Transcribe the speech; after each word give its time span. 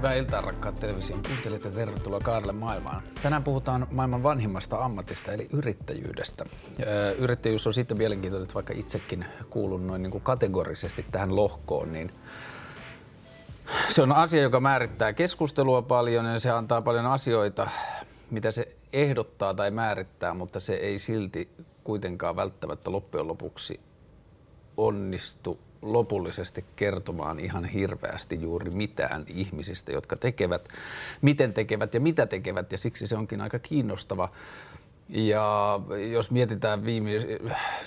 Hyvää 0.00 0.14
iltaa 0.14 0.40
rakkaat 0.40 0.74
television 0.74 1.22
kuuntelijat 1.26 1.64
ja 1.64 1.70
tervetuloa 1.70 2.20
Kaarelle 2.20 2.52
maailmaan. 2.52 3.02
Tänään 3.22 3.44
puhutaan 3.44 3.86
maailman 3.90 4.22
vanhimmasta 4.22 4.84
ammatista 4.84 5.32
eli 5.32 5.48
yrittäjyydestä. 5.52 6.44
Yrittäjyys 7.18 7.66
on 7.66 7.74
sitten 7.74 7.98
mielenkiintoinen, 7.98 8.42
että 8.42 8.54
vaikka 8.54 8.72
itsekin 8.76 9.24
kuulun 9.50 9.86
noin 9.86 10.02
niin 10.02 10.10
kuin 10.10 10.24
kategorisesti 10.24 11.06
tähän 11.12 11.36
lohkoon, 11.36 11.92
niin 11.92 12.12
se 13.88 14.02
on 14.02 14.12
asia, 14.12 14.42
joka 14.42 14.60
määrittää 14.60 15.12
keskustelua 15.12 15.82
paljon 15.82 16.26
ja 16.26 16.38
se 16.38 16.50
antaa 16.50 16.82
paljon 16.82 17.06
asioita, 17.06 17.70
mitä 18.30 18.50
se 18.50 18.76
ehdottaa 18.92 19.54
tai 19.54 19.70
määrittää, 19.70 20.34
mutta 20.34 20.60
se 20.60 20.74
ei 20.74 20.98
silti 20.98 21.50
kuitenkaan 21.84 22.36
välttämättä 22.36 22.92
loppujen 22.92 23.28
lopuksi 23.28 23.80
onnistu 24.76 25.58
lopullisesti 25.82 26.64
kertomaan 26.76 27.40
ihan 27.40 27.64
hirveästi 27.64 28.42
juuri 28.42 28.70
mitään 28.70 29.24
ihmisistä, 29.26 29.92
jotka 29.92 30.16
tekevät, 30.16 30.68
miten 31.22 31.52
tekevät 31.52 31.94
ja 31.94 32.00
mitä 32.00 32.26
tekevät, 32.26 32.72
ja 32.72 32.78
siksi 32.78 33.06
se 33.06 33.16
onkin 33.16 33.40
aika 33.40 33.58
kiinnostava. 33.58 34.28
Ja 35.08 35.80
jos 36.12 36.30
mietitään 36.30 36.84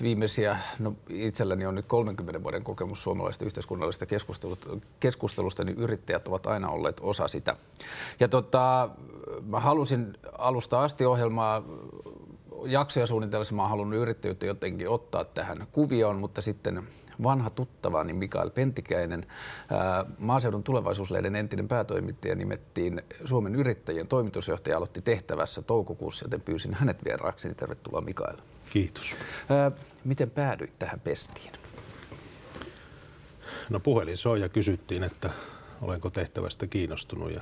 viimeisiä, 0.01 0.57
no 0.79 0.93
itselläni 1.09 1.65
on 1.65 1.75
nyt 1.75 1.85
30 1.85 2.43
vuoden 2.43 2.63
kokemus 2.63 3.03
suomalaisesta 3.03 3.45
yhteiskunnallisesta 3.45 4.05
keskustelusta, 4.05 4.69
keskustelusta, 4.99 5.63
niin 5.63 5.77
yrittäjät 5.77 6.27
ovat 6.27 6.47
aina 6.47 6.69
olleet 6.69 6.97
osa 7.01 7.27
sitä. 7.27 7.55
Ja 8.19 8.27
tota, 8.27 8.89
mä 9.45 9.59
halusin 9.59 10.17
alusta 10.37 10.83
asti 10.83 11.05
ohjelmaa 11.05 11.63
jaksoja 12.65 13.07
suunnitellessa, 13.07 13.55
mä 13.55 13.61
oon 13.61 13.69
halunnut 13.69 13.99
yrittäjyyttä 13.99 14.45
jotenkin 14.45 14.89
ottaa 14.89 15.25
tähän 15.25 15.67
kuvioon, 15.71 16.19
mutta 16.19 16.41
sitten 16.41 16.87
vanha 17.23 17.49
tuttava, 17.49 18.03
niin 18.03 18.15
Mikael 18.15 18.49
Pentikäinen, 18.49 19.25
maaseudun 20.19 20.63
tulevaisuuslehden 20.63 21.35
entinen 21.35 21.67
päätoimittaja, 21.67 22.35
nimettiin 22.35 23.01
Suomen 23.25 23.55
yrittäjien 23.55 24.07
toimitusjohtaja, 24.07 24.77
aloitti 24.77 25.01
tehtävässä 25.01 25.61
toukokuussa, 25.61 26.25
joten 26.25 26.41
pyysin 26.41 26.73
hänet 26.73 27.05
vieraaksi. 27.05 27.55
Tervetuloa 27.55 28.01
Mikael. 28.01 28.37
Kiitos. 28.69 29.15
Miten 30.03 30.31
päädyit 30.31 30.79
tähän 30.79 30.99
pestiin? 30.99 31.51
No 33.69 33.79
puhelin 33.79 34.17
soi 34.17 34.41
ja 34.41 34.49
kysyttiin, 34.49 35.03
että 35.03 35.29
olenko 35.81 36.09
tehtävästä 36.09 36.67
kiinnostunut 36.67 37.31
ja 37.31 37.41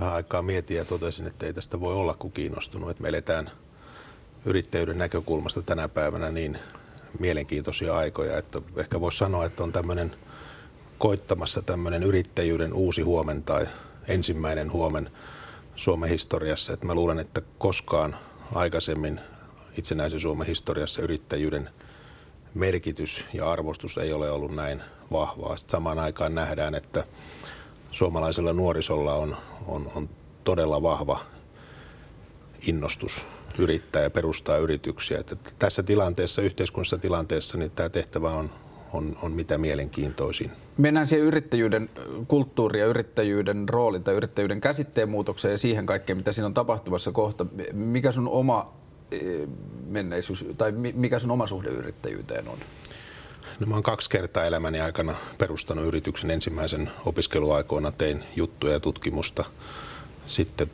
vähän 0.00 0.12
aikaa 0.12 0.42
mietin 0.42 0.76
ja 0.76 0.84
totesin, 0.84 1.26
että 1.26 1.46
ei 1.46 1.52
tästä 1.52 1.80
voi 1.80 1.94
olla 1.94 2.14
kuin 2.14 2.32
kiinnostunut. 2.32 2.90
Että 2.90 3.02
me 3.02 3.08
eletään 3.08 3.50
yrittäjyyden 4.44 4.98
näkökulmasta 4.98 5.62
tänä 5.62 5.88
päivänä 5.88 6.30
niin 6.30 6.58
mielenkiintoisia 7.18 7.96
aikoja. 7.96 8.38
Että 8.38 8.60
ehkä 8.76 9.00
voisi 9.00 9.18
sanoa, 9.18 9.44
että 9.44 9.62
on 9.62 9.72
tämmöinen 9.72 10.14
koittamassa 10.98 11.62
tämmöinen 11.62 12.02
yrittäjyyden 12.02 12.74
uusi 12.74 13.02
huomen 13.02 13.42
tai 13.42 13.66
ensimmäinen 14.08 14.72
huomen 14.72 15.10
Suomen 15.76 16.10
historiassa. 16.10 16.72
Että 16.72 16.86
mä 16.86 16.94
luulen, 16.94 17.18
että 17.18 17.42
koskaan 17.58 18.16
aikaisemmin 18.54 19.20
itsenäisen 19.78 20.20
Suomen 20.20 20.46
historiassa 20.46 21.02
yrittäjyyden 21.02 21.70
merkitys 22.54 23.24
ja 23.32 23.50
arvostus 23.50 23.98
ei 23.98 24.12
ole 24.12 24.30
ollut 24.30 24.54
näin 24.54 24.82
vahvaa. 25.12 25.56
Sitten 25.56 25.70
samaan 25.70 25.98
aikaan 25.98 26.34
nähdään, 26.34 26.74
että 26.74 27.04
suomalaisella 27.90 28.52
nuorisolla 28.52 29.14
on, 29.14 29.36
on, 29.66 29.88
on 29.94 30.08
todella 30.44 30.82
vahva 30.82 31.20
innostus 32.66 33.26
yrittää 33.58 34.02
ja 34.02 34.10
perustaa 34.10 34.56
yrityksiä. 34.56 35.18
Että 35.20 35.36
tässä 35.58 35.82
tilanteessa, 35.82 36.42
yhteiskunnallisessa 36.42 36.98
tilanteessa, 36.98 37.58
niin 37.58 37.70
tämä 37.70 37.88
tehtävä 37.88 38.30
on, 38.30 38.50
on, 38.92 39.16
on 39.22 39.32
mitä 39.32 39.58
mielenkiintoisin. 39.58 40.50
Mennään 40.76 41.06
siihen 41.06 41.26
yrittäjyyden 41.26 41.90
kulttuuri 42.28 42.80
ja 42.80 42.86
yrittäjyyden 42.86 43.68
roolin 43.68 44.04
tai 44.04 44.14
yrittäjyyden 44.14 44.60
käsitteen 44.60 45.08
muutokseen 45.08 45.52
ja 45.52 45.58
siihen 45.58 45.86
kaikkeen, 45.86 46.16
mitä 46.16 46.32
siinä 46.32 46.46
on 46.46 46.54
tapahtumassa 46.54 47.12
kohta. 47.12 47.46
Mikä 47.72 48.12
sun 48.12 48.28
oma 48.28 48.74
e, 49.10 49.18
menneisyys 49.86 50.44
tai 50.58 50.72
mikä 50.72 51.18
sun 51.18 51.30
oma 51.30 51.46
suhde 51.46 51.68
yrittäjyyteen 51.68 52.48
on? 52.48 52.58
No 53.60 53.66
mä 53.66 53.74
oon 53.74 53.82
kaksi 53.82 54.10
kertaa 54.10 54.44
elämäni 54.44 54.80
aikana 54.80 55.14
perustanut 55.38 55.84
yrityksen. 55.84 56.30
Ensimmäisen 56.30 56.90
opiskeluaikoina 57.06 57.92
tein 57.92 58.24
juttuja 58.36 58.72
ja 58.72 58.80
tutkimusta. 58.80 59.44
Sitten 60.26 60.70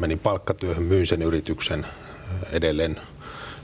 menin 0.00 0.18
palkkatyöhön, 0.18 0.82
myin 0.82 1.06
sen 1.06 1.22
yrityksen 1.22 1.86
edelleen 2.52 3.00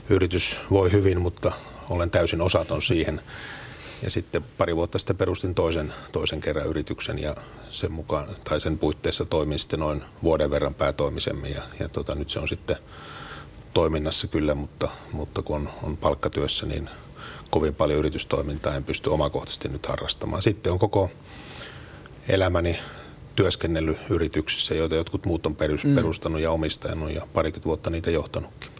yritys 0.09 0.59
voi 0.71 0.91
hyvin, 0.91 1.21
mutta 1.21 1.51
olen 1.89 2.11
täysin 2.11 2.41
osaton 2.41 2.81
siihen. 2.81 3.21
Ja 4.03 4.09
sitten 4.09 4.43
pari 4.57 4.75
vuotta 4.75 4.99
sitten 4.99 5.17
perustin 5.17 5.55
toisen, 5.55 5.93
toisen 6.11 6.41
kerran 6.41 6.67
yrityksen 6.67 7.19
ja 7.19 7.35
sen, 7.69 7.91
mukaan, 7.91 8.35
tai 8.49 8.61
sen 8.61 8.79
puitteissa 8.79 9.25
toimin 9.25 9.59
sitten 9.59 9.79
noin 9.79 10.03
vuoden 10.23 10.51
verran 10.51 10.73
päätoimisemmin. 10.73 11.51
Ja, 11.51 11.61
ja 11.79 11.89
tota, 11.89 12.15
nyt 12.15 12.29
se 12.29 12.39
on 12.39 12.47
sitten 12.47 12.77
toiminnassa 13.73 14.27
kyllä, 14.27 14.55
mutta, 14.55 14.89
mutta 15.11 15.41
kun 15.41 15.55
on, 15.55 15.69
on 15.83 15.97
palkkatyössä, 15.97 16.65
niin 16.65 16.89
kovin 17.49 17.75
paljon 17.75 17.99
yritystoimintaa 17.99 18.75
en 18.75 18.83
pysty 18.83 19.09
omakohtaisesti 19.09 19.69
nyt 19.69 19.85
harrastamaan. 19.85 20.41
Sitten 20.41 20.73
on 20.73 20.79
koko 20.79 21.11
elämäni 22.29 22.79
työskennellyt 23.35 23.97
yrityksissä, 24.09 24.75
joita 24.75 24.95
jotkut 24.95 25.25
muut 25.25 25.45
on 25.45 25.55
mm. 25.83 25.95
perustanut 25.95 26.41
ja 26.41 26.51
omistanut 26.51 27.11
ja 27.11 27.27
parikymmentä 27.33 27.65
vuotta 27.65 27.89
niitä 27.89 28.11
johtanutkin. 28.11 28.71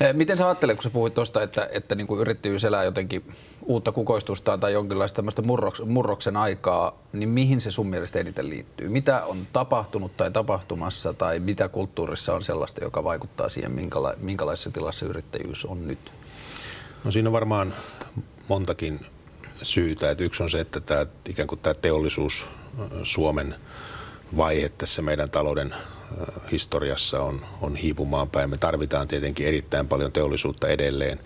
Eh, 0.00 0.14
miten 0.14 0.38
sä 0.38 0.46
ajattelet, 0.46 0.76
kun 0.76 0.82
sä 0.82 0.90
puhuit 0.90 1.14
tuosta, 1.14 1.42
että, 1.42 1.68
että 1.72 1.94
niin 1.94 2.06
kuin 2.06 2.20
yrittäjyys 2.20 2.64
elää 2.64 2.84
jotenkin 2.84 3.24
uutta 3.62 3.92
kukoistustaan 3.92 4.60
tai 4.60 4.72
jonkinlaista 4.72 5.16
tämmöistä 5.16 5.42
murroks, 5.42 5.82
murroksen 5.84 6.36
aikaa, 6.36 6.98
niin 7.12 7.28
mihin 7.28 7.60
se 7.60 7.70
sun 7.70 7.86
mielestä 7.86 8.18
eniten 8.18 8.50
liittyy? 8.50 8.88
Mitä 8.88 9.24
on 9.24 9.46
tapahtunut 9.52 10.16
tai 10.16 10.30
tapahtumassa 10.30 11.12
tai 11.12 11.38
mitä 11.38 11.68
kulttuurissa 11.68 12.34
on 12.34 12.42
sellaista, 12.42 12.84
joka 12.84 13.04
vaikuttaa 13.04 13.48
siihen, 13.48 13.72
minkäla, 13.72 14.14
minkälaisessa 14.18 14.70
tilassa 14.70 15.06
yrittäjyys 15.06 15.64
on 15.64 15.88
nyt? 15.88 16.12
No 17.04 17.10
siinä 17.10 17.28
on 17.28 17.32
varmaan 17.32 17.74
montakin 18.48 19.00
syytä. 19.62 20.10
Että 20.10 20.24
yksi 20.24 20.42
on 20.42 20.50
se, 20.50 20.60
että 20.60 20.80
tämä, 20.80 21.06
ikään 21.28 21.48
kuin 21.48 21.60
tämä 21.60 21.74
teollisuus 21.74 22.48
Suomen 23.02 23.54
vaihe 24.36 24.68
tässä 24.68 25.02
meidän 25.02 25.30
talouden 25.30 25.74
historiassa 26.52 27.22
on, 27.22 27.40
on 27.60 27.76
hiipumaan 27.76 28.30
päin. 28.30 28.50
Me 28.50 28.56
tarvitaan 28.56 29.08
tietenkin 29.08 29.46
erittäin 29.46 29.88
paljon 29.88 30.12
teollisuutta 30.12 30.68
edelleen. 30.68 31.20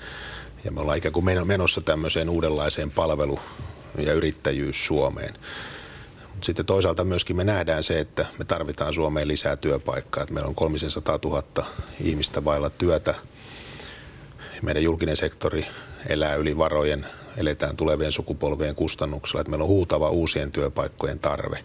Ja 0.64 0.70
me 0.72 0.80
ollaan 0.80 0.98
ikään 0.98 1.12
kuin 1.12 1.47
menossa 1.47 1.80
tämmöiseen 1.80 2.28
uudenlaiseen 2.28 2.91
palvelu- 2.91 3.41
ja 3.98 4.12
yrittäjyys 4.12 4.86
Suomeen. 4.86 5.34
Sitten 6.41 6.66
toisaalta 6.66 7.04
myöskin 7.04 7.36
me 7.36 7.44
nähdään 7.44 7.84
se, 7.84 8.00
että 8.00 8.26
me 8.38 8.44
tarvitaan 8.44 8.94
Suomeen 8.94 9.28
lisää 9.28 9.56
työpaikkaa. 9.56 10.22
Että 10.22 10.34
meillä 10.34 10.48
on 10.48 10.54
300 10.54 11.18
000 11.24 11.42
ihmistä 12.00 12.44
vailla 12.44 12.70
työtä. 12.70 13.14
Meidän 14.62 14.82
julkinen 14.82 15.16
sektori 15.16 15.66
elää 16.08 16.34
yli 16.34 16.58
varojen, 16.58 17.06
eletään 17.36 17.76
tulevien 17.76 18.12
sukupolvien 18.12 18.74
kustannuksella. 18.74 19.41
Että 19.41 19.50
meillä 19.50 19.62
on 19.62 19.68
huutava 19.68 20.10
uusien 20.10 20.52
työpaikkojen 20.52 21.18
tarve 21.18 21.64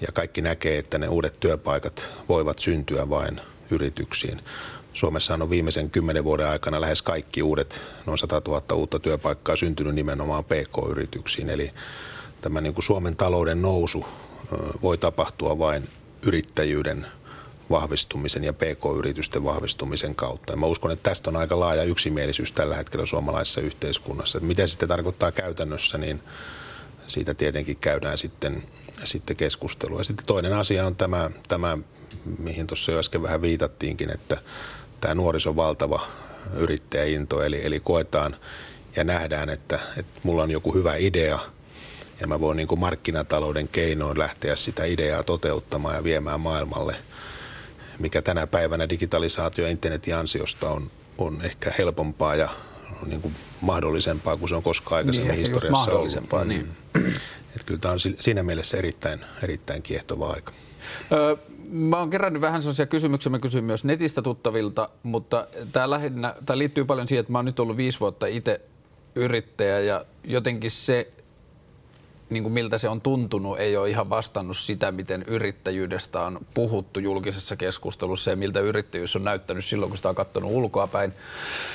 ja 0.00 0.12
kaikki 0.12 0.42
näkee, 0.42 0.78
että 0.78 0.98
ne 0.98 1.08
uudet 1.08 1.40
työpaikat 1.40 2.10
voivat 2.28 2.58
syntyä 2.58 3.10
vain 3.10 3.40
yrityksiin. 3.70 4.40
Suomessa 4.92 5.34
on 5.34 5.50
viimeisen 5.50 5.90
kymmenen 5.90 6.24
vuoden 6.24 6.48
aikana 6.48 6.80
lähes 6.80 7.02
kaikki 7.02 7.42
uudet, 7.42 7.80
noin 8.06 8.18
100 8.18 8.42
000 8.48 8.62
uutta 8.74 8.98
työpaikkaa 8.98 9.56
syntynyt 9.56 9.94
nimenomaan 9.94 10.44
PK-yrityksiin. 10.44 11.50
Eli 11.50 11.70
tämä 12.40 12.60
niin 12.60 12.74
kuin 12.74 12.84
Suomen 12.84 13.16
talouden 13.16 13.62
nousu 13.62 14.04
voi 14.82 14.98
tapahtua 14.98 15.58
vain 15.58 15.88
yrittäjyyden 16.22 17.06
vahvistumisen 17.70 18.44
ja 18.44 18.52
PK-yritysten 18.52 19.44
vahvistumisen 19.44 20.14
kautta. 20.14 20.52
Ja 20.52 20.56
mä 20.56 20.66
uskon, 20.66 20.90
että 20.90 21.10
tästä 21.10 21.30
on 21.30 21.36
aika 21.36 21.60
laaja 21.60 21.82
yksimielisyys 21.82 22.52
tällä 22.52 22.76
hetkellä 22.76 23.06
suomalaisessa 23.06 23.60
yhteiskunnassa. 23.60 24.38
Että 24.38 24.46
miten 24.46 24.68
se 24.68 24.72
sitten 24.72 24.88
tarkoittaa 24.88 25.32
käytännössä, 25.32 25.98
niin 25.98 26.20
siitä 27.06 27.34
tietenkin 27.34 27.76
käydään 27.76 28.18
sitten, 28.18 28.62
sitten 29.04 29.36
keskustelua. 29.36 30.00
Ja 30.00 30.04
sitten 30.04 30.26
toinen 30.26 30.52
asia 30.52 30.86
on 30.86 30.96
tämä, 30.96 31.30
tämä 31.48 31.78
mihin 32.38 32.66
tuossa 32.66 32.92
jo 32.92 32.98
äsken 32.98 33.22
vähän 33.22 33.42
viitattiinkin, 33.42 34.10
että 34.10 34.36
tämä 35.00 35.14
nuorison 35.14 35.56
valtava 35.56 36.00
yrittäjäinto, 36.56 37.42
eli, 37.42 37.66
eli 37.66 37.80
koetaan 37.80 38.36
ja 38.96 39.04
nähdään, 39.04 39.50
että, 39.50 39.78
että 39.96 40.20
mulla 40.22 40.42
on 40.42 40.50
joku 40.50 40.74
hyvä 40.74 40.96
idea 40.96 41.38
ja 42.20 42.26
mä 42.26 42.40
voin 42.40 42.56
niin 42.56 42.68
kuin 42.68 42.78
markkinatalouden 42.78 43.68
keinoin 43.68 44.18
lähteä 44.18 44.56
sitä 44.56 44.84
ideaa 44.84 45.22
toteuttamaan 45.22 45.94
ja 45.94 46.04
viemään 46.04 46.40
maailmalle, 46.40 46.96
mikä 47.98 48.22
tänä 48.22 48.46
päivänä 48.46 48.88
digitalisaatio 48.88 49.64
ja 49.64 49.70
internetin 49.70 50.16
ansiosta 50.16 50.70
on, 50.70 50.90
on 51.18 51.42
ehkä 51.42 51.72
helpompaa 51.78 52.34
ja 52.34 52.48
niin 53.06 53.20
kuin 53.20 53.34
mahdollisempaa 53.60 54.36
kuin 54.36 54.48
se 54.48 54.54
on 54.54 54.62
koskaan 54.62 54.96
aikaisemmin 54.96 55.30
niin, 55.30 55.40
historiassa 55.40 55.70
mahdollisempaa, 55.70 56.40
ollut. 56.40 56.56
Niin. 56.56 56.76
Että 57.54 57.66
kyllä 57.66 57.80
tämä 57.80 57.92
on 57.92 57.98
siinä 58.20 58.42
mielessä 58.42 58.76
erittäin, 58.76 59.20
erittäin 59.42 59.82
kiehtova 59.82 60.30
aika. 60.30 60.52
Öö, 61.12 61.36
mä 61.70 61.98
oon 61.98 62.10
kerännyt 62.10 62.42
vähän 62.42 62.62
sellaisia 62.62 62.86
kysymyksiä, 62.86 63.30
mä 63.30 63.38
kysyn 63.38 63.64
myös 63.64 63.84
netistä 63.84 64.22
tuttavilta, 64.22 64.88
mutta 65.02 65.46
tämä, 65.72 65.90
lähinnä, 65.90 66.34
tämä 66.46 66.58
liittyy 66.58 66.84
paljon 66.84 67.08
siihen, 67.08 67.20
että 67.20 67.32
mä 67.32 67.38
oon 67.38 67.44
nyt 67.44 67.60
ollut 67.60 67.76
viisi 67.76 68.00
vuotta 68.00 68.26
itse 68.26 68.60
yrittäjä 69.14 69.80
ja 69.80 70.04
jotenkin 70.24 70.70
se 70.70 71.10
niin 72.30 72.42
kuin 72.42 72.52
miltä 72.52 72.78
se 72.78 72.88
on 72.88 73.00
tuntunut, 73.00 73.58
ei 73.58 73.76
ole 73.76 73.90
ihan 73.90 74.10
vastannut 74.10 74.56
sitä, 74.56 74.92
miten 74.92 75.22
yrittäjyydestä 75.22 76.20
on 76.20 76.40
puhuttu 76.54 77.00
julkisessa 77.00 77.56
keskustelussa 77.56 78.30
ja 78.30 78.36
miltä 78.36 78.60
yrittäjyys 78.60 79.16
on 79.16 79.24
näyttänyt 79.24 79.64
silloin, 79.64 79.90
kun 79.90 79.96
sitä 79.96 80.08
on 80.08 80.14
katsonut 80.14 80.52
ulkoapäin. 80.52 81.10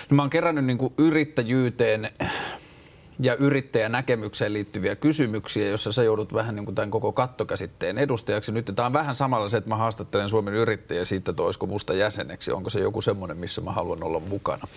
Niin 0.10 0.16
mä 0.16 0.22
oon 0.22 0.30
kerännyt 0.30 0.66
niin 0.66 0.78
kuin 0.78 0.94
yrittäjyyteen 0.98 2.12
ja 3.22 3.36
yrittäjän 3.36 3.92
näkemykseen 3.92 4.54
liittyviä 4.54 4.96
kysymyksiä, 4.96 5.70
jossa 5.70 5.92
sä 5.92 6.04
joudut 6.04 6.34
vähän 6.34 6.56
niin 6.56 6.66
kuin 6.66 6.76
tämän 6.76 6.92
koko 6.92 7.12
kattokäsitteen 7.12 7.98
edustajaksi. 7.98 8.52
Nyt 8.52 8.72
tämä 8.76 8.86
on 8.86 8.94
vähän 8.94 9.16
samalla 9.16 9.50
se, 9.50 9.58
että 9.58 9.70
mä 9.70 9.76
haastattelen 9.76 10.30
Suomen 10.30 10.54
yrittäjä 10.54 11.06
siitä, 11.06 11.32
että 11.32 11.44
olisiko 11.44 11.66
musta 11.66 11.94
jäseneksi. 11.94 12.52
Onko 12.52 12.70
se 12.70 12.80
joku 12.80 13.02
semmoinen, 13.02 13.38
missä 13.38 13.62
mä 13.62 13.72
haluan 13.72 14.04
olla 14.04 14.20
mukana. 14.20 14.68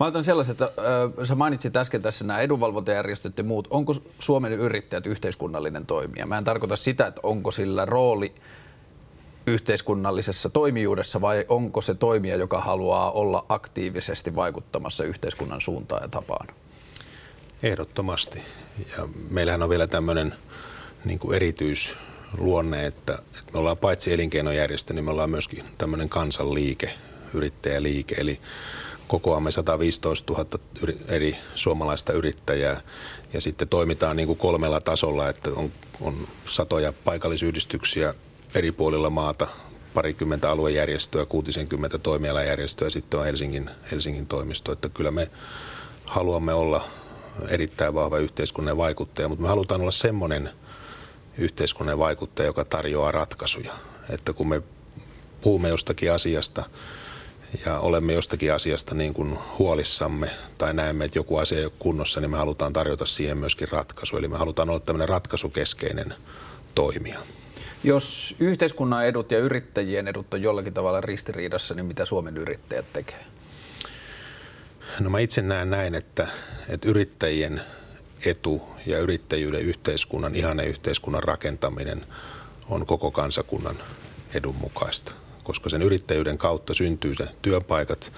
Mä 0.00 0.06
otan 0.06 0.24
sellaiset, 0.24 0.60
että 0.60 0.82
äh, 0.82 1.26
sä 1.26 1.34
mainitsit 1.34 1.76
äsken 1.76 2.02
tässä 2.02 2.24
nämä 2.24 2.40
edunvalvontajärjestöt 2.40 3.38
ja 3.38 3.44
muut. 3.44 3.68
Onko 3.70 3.94
Suomen 4.18 4.52
yrittäjät 4.52 5.06
yhteiskunnallinen 5.06 5.86
toimija? 5.86 6.26
Mä 6.26 6.38
en 6.38 6.44
tarkoita 6.44 6.76
sitä, 6.76 7.06
että 7.06 7.20
onko 7.24 7.50
sillä 7.50 7.84
rooli 7.84 8.34
yhteiskunnallisessa 9.46 10.50
toimijuudessa 10.50 11.20
vai 11.20 11.44
onko 11.48 11.80
se 11.80 11.94
toimija, 11.94 12.36
joka 12.36 12.60
haluaa 12.60 13.10
olla 13.10 13.46
aktiivisesti 13.48 14.34
vaikuttamassa 14.34 15.04
yhteiskunnan 15.04 15.60
suuntaan 15.60 16.02
ja 16.02 16.08
tapaan? 16.08 16.46
Ehdottomasti. 17.62 18.42
Ja 18.96 19.08
meillähän 19.30 19.62
on 19.62 19.70
vielä 19.70 19.86
tämmöinen 19.86 20.34
niin 21.04 21.18
kuin 21.18 21.36
erityisluonne, 21.36 22.86
että, 22.86 23.14
että 23.14 23.52
me 23.52 23.58
ollaan 23.58 23.76
paitsi 23.76 24.12
elinkeinojärjestö, 24.12 24.94
niin 24.94 25.04
me 25.04 25.10
ollaan 25.10 25.30
myöskin 25.30 25.64
tämmöinen 25.78 26.08
kansanliike, 26.08 26.94
yrittäjäliike. 27.34 28.14
Eli 28.18 28.40
kokoamme 29.08 29.50
115 29.50 30.32
000 30.32 30.46
eri 31.08 31.36
suomalaista 31.54 32.12
yrittäjää 32.12 32.80
ja 33.32 33.40
sitten 33.40 33.68
toimitaan 33.68 34.16
niin 34.16 34.26
kuin 34.26 34.38
kolmella 34.38 34.80
tasolla, 34.80 35.28
että 35.28 35.50
on, 35.56 35.72
on 36.00 36.28
satoja 36.46 36.92
paikallisyhdistyksiä 37.04 38.14
eri 38.54 38.72
puolilla 38.72 39.10
maata, 39.10 39.46
parikymmentä 39.94 40.50
aluejärjestöä, 40.50 41.26
60 41.26 41.98
toimialajärjestöä 41.98 42.86
ja 42.86 42.90
sitten 42.90 43.20
on 43.20 43.26
Helsingin, 43.26 43.70
Helsingin 43.90 44.26
toimisto. 44.26 44.72
Että 44.72 44.88
kyllä 44.88 45.10
me 45.10 45.30
haluamme 46.06 46.52
olla 46.52 46.84
erittäin 47.48 47.94
vahva 47.94 48.18
yhteiskunnan 48.18 48.76
vaikuttaja, 48.76 49.28
mutta 49.28 49.42
me 49.42 49.48
halutaan 49.48 49.80
olla 49.80 49.90
semmoinen 49.90 50.50
yhteiskunnan 51.38 51.98
vaikuttaja, 51.98 52.46
joka 52.46 52.64
tarjoaa 52.64 53.12
ratkaisuja. 53.12 53.72
Että 54.10 54.32
kun 54.32 54.48
me 54.48 54.62
puhumme 55.40 55.68
jostakin 55.68 56.12
asiasta 56.12 56.64
ja 57.66 57.78
olemme 57.78 58.12
jostakin 58.12 58.54
asiasta 58.54 58.94
niin 58.94 59.14
kuin 59.14 59.38
huolissamme 59.58 60.30
tai 60.58 60.74
näemme, 60.74 61.04
että 61.04 61.18
joku 61.18 61.36
asia 61.36 61.58
ei 61.58 61.64
ole 61.64 61.72
kunnossa, 61.78 62.20
niin 62.20 62.30
me 62.30 62.36
halutaan 62.36 62.72
tarjota 62.72 63.06
siihen 63.06 63.38
myöskin 63.38 63.68
ratkaisu. 63.68 64.16
Eli 64.16 64.28
me 64.28 64.38
halutaan 64.38 64.70
olla 64.70 64.80
tämmöinen 64.80 65.08
ratkaisukeskeinen 65.08 66.14
toimija. 66.74 67.18
Jos 67.84 68.36
yhteiskunnan 68.40 69.06
edut 69.06 69.30
ja 69.30 69.38
yrittäjien 69.38 70.08
edut 70.08 70.34
on 70.34 70.42
jollakin 70.42 70.74
tavalla 70.74 71.00
ristiriidassa, 71.00 71.74
niin 71.74 71.86
mitä 71.86 72.04
Suomen 72.04 72.36
yrittäjät 72.36 72.92
tekee? 72.92 73.31
No 75.00 75.10
mä 75.10 75.18
itse 75.18 75.42
näen 75.42 75.70
näin, 75.70 75.94
että, 75.94 76.28
että 76.68 76.88
yrittäjien 76.88 77.60
etu 78.26 78.62
ja 78.86 78.98
yrittäjyyden 78.98 79.60
yhteiskunnan, 79.60 80.34
ihanne 80.34 80.66
yhteiskunnan 80.66 81.22
rakentaminen 81.22 82.06
on 82.68 82.86
koko 82.86 83.10
kansakunnan 83.10 83.76
edun 84.34 84.56
mukaista. 84.56 85.12
Koska 85.44 85.68
sen 85.70 85.82
yrittäjyyden 85.82 86.38
kautta 86.38 86.74
syntyy 86.74 87.14
se 87.14 87.28
työpaikat, 87.42 88.12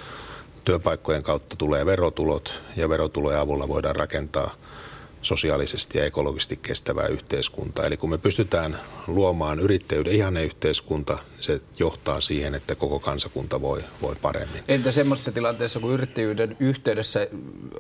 työpaikkojen 0.65 1.23
kautta 1.23 1.56
tulee 1.56 1.87
verotulot 1.87 2.62
ja 2.77 2.88
verotulojen 2.88 3.41
avulla 3.41 3.69
voidaan 3.69 3.97
rakentaa– 3.97 4.50
sosiaalisesti 5.25 5.99
ja 5.99 6.05
ekologisesti 6.05 6.56
kestävää 6.56 7.06
yhteiskuntaa. 7.06 7.87
Eli 7.87 7.97
kun 7.97 8.11
me 8.11 8.19
pystytään 8.19 8.79
luomaan 9.06 9.61
yrittäjyyden 9.61 10.12
ihanne 10.12 10.44
yhteiskunta, 10.44 11.19
se 11.41 11.61
johtaa 11.79 12.21
siihen, 12.21 12.55
että 12.55 12.75
koko 12.75 13.00
kansakunta 13.00 13.61
voi, 13.61 13.85
voi 14.03 14.17
paremmin. 14.23 14.62
Entä 14.69 14.93
semmoisessa 14.93 15.32
tilanteessa, 15.32 15.81
kun 15.81 15.93
yrittäjyyden 15.93 16.56
yhteydessä 16.61 17.26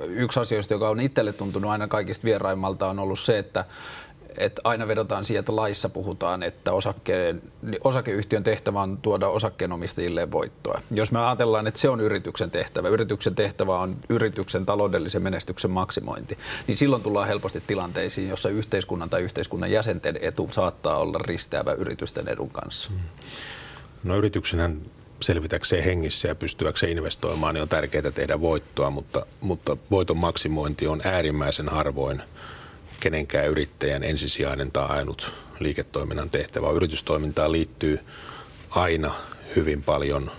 yksi 0.08 0.40
asioista, 0.40 0.74
joka 0.74 0.88
on 0.88 1.00
itselle 1.00 1.32
tuntunut 1.32 1.70
aina 1.70 1.88
kaikista 1.88 2.24
vieraimmalta, 2.24 2.88
on 2.88 2.98
ollut 2.98 3.20
se, 3.20 3.38
että 3.38 3.64
että 4.38 4.62
aina 4.64 4.88
vedotaan 4.88 5.24
siihen, 5.24 5.40
että 5.40 5.56
laissa 5.56 5.88
puhutaan, 5.88 6.42
että 6.42 6.72
osakkeen, 6.72 7.42
osakeyhtiön 7.84 8.42
tehtävä 8.42 8.82
on 8.82 8.98
tuoda 9.02 9.28
osakkeenomistajille 9.28 10.32
voittoa. 10.32 10.80
Jos 10.90 11.12
me 11.12 11.26
ajatellaan, 11.26 11.66
että 11.66 11.80
se 11.80 11.88
on 11.88 12.00
yrityksen 12.00 12.50
tehtävä, 12.50 12.88
yrityksen 12.88 13.34
tehtävä 13.34 13.78
on 13.78 13.96
yrityksen 14.08 14.66
taloudellisen 14.66 15.22
menestyksen 15.22 15.70
maksimointi, 15.70 16.38
niin 16.66 16.76
silloin 16.76 17.02
tullaan 17.02 17.28
helposti 17.28 17.62
tilanteisiin, 17.66 18.28
jossa 18.28 18.48
yhteiskunnan 18.48 19.10
tai 19.10 19.22
yhteiskunnan 19.22 19.70
jäsenten 19.70 20.18
etu 20.22 20.48
saattaa 20.52 20.98
olla 20.98 21.18
risteävä 21.18 21.72
yritysten 21.72 22.28
edun 22.28 22.50
kanssa. 22.50 22.90
Hmm. 22.90 23.00
No 24.04 24.16
yrityksenhän 24.16 24.80
selvitäkseen 25.20 25.84
hengissä 25.84 26.28
ja 26.28 26.34
pystyäkseen 26.34 26.92
investoimaan, 26.92 27.54
niin 27.54 27.62
on 27.62 27.68
tärkeää 27.68 28.10
tehdä 28.10 28.40
voittoa, 28.40 28.90
mutta, 28.90 29.26
mutta 29.40 29.76
voiton 29.90 30.16
maksimointi 30.16 30.86
on 30.86 31.00
äärimmäisen 31.04 31.68
harvoin– 31.68 32.22
kenenkään 33.04 33.48
yrittäjän 33.48 34.04
ensisijainen 34.04 34.72
tai 34.72 34.88
ainut 34.88 35.32
liiketoiminnan 35.60 36.30
tehtävä. 36.30 36.70
Yritystoimintaan 36.70 37.52
liittyy 37.52 37.98
aina 38.70 39.14
hyvin 39.56 39.82
paljon 39.82 40.30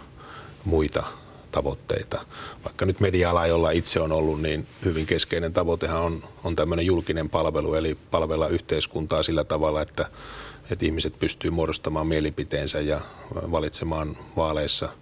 muita 0.64 1.04
tavoitteita. 1.52 2.26
Vaikka 2.64 2.86
nyt 2.86 3.00
media-ala, 3.00 3.48
jolla 3.48 3.72
itse 3.72 4.00
on 4.00 4.12
ollut, 4.12 4.42
niin 4.42 4.68
hyvin 4.86 5.06
keskeinen 5.06 5.54
tavoitehan 5.54 6.02
on, 6.02 6.24
on 6.44 6.56
tämmöinen 6.56 6.86
julkinen 6.86 7.30
palvelu, 7.30 7.74
eli 7.74 7.98
palvella 8.12 8.48
yhteiskuntaa 8.48 9.24
sillä 9.24 9.44
tavalla, 9.44 9.82
että, 9.82 10.06
että 10.72 10.86
ihmiset 10.86 11.20
pystyy 11.20 11.52
muodostamaan 11.52 12.08
mielipiteensä 12.08 12.80
ja 12.80 13.02
valitsemaan 13.52 14.18
vaaleissa– 14.36 14.90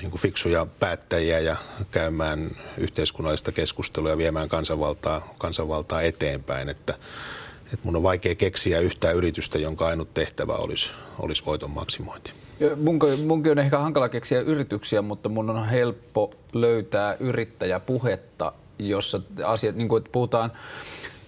niin 0.00 0.10
kuin 0.10 0.20
fiksuja 0.20 0.66
päättäjiä 0.80 1.38
ja 1.38 1.56
käymään 1.90 2.50
yhteiskunnallista 2.78 3.52
keskustelua 3.52 4.10
ja 4.10 4.18
viemään 4.18 4.48
kansanvaltaa, 4.48 5.34
kansanvaltaa 5.38 6.02
eteenpäin. 6.02 6.68
Että, 6.68 6.94
että 7.64 7.78
mun 7.82 7.96
on 7.96 8.02
vaikea 8.02 8.34
keksiä 8.34 8.80
yhtään 8.80 9.16
yritystä, 9.16 9.58
jonka 9.58 9.86
ainut 9.86 10.14
tehtävä 10.14 10.52
olisi, 10.52 10.90
olisi 11.18 11.42
voiton 11.46 11.70
maksimointi. 11.70 12.32
Munkin, 12.76 13.26
munkin 13.26 13.52
on 13.52 13.58
ehkä 13.58 13.78
hankala 13.78 14.08
keksiä 14.08 14.40
yrityksiä, 14.40 15.02
mutta 15.02 15.28
mun 15.28 15.50
on 15.50 15.68
helppo 15.68 16.34
löytää 16.52 17.16
yrittäjäpuhetta, 17.20 18.52
jossa 18.78 19.20
asiat, 19.44 19.76
niin 19.76 19.88
kuin, 19.88 20.00
että 20.00 20.12
puhutaan 20.12 20.52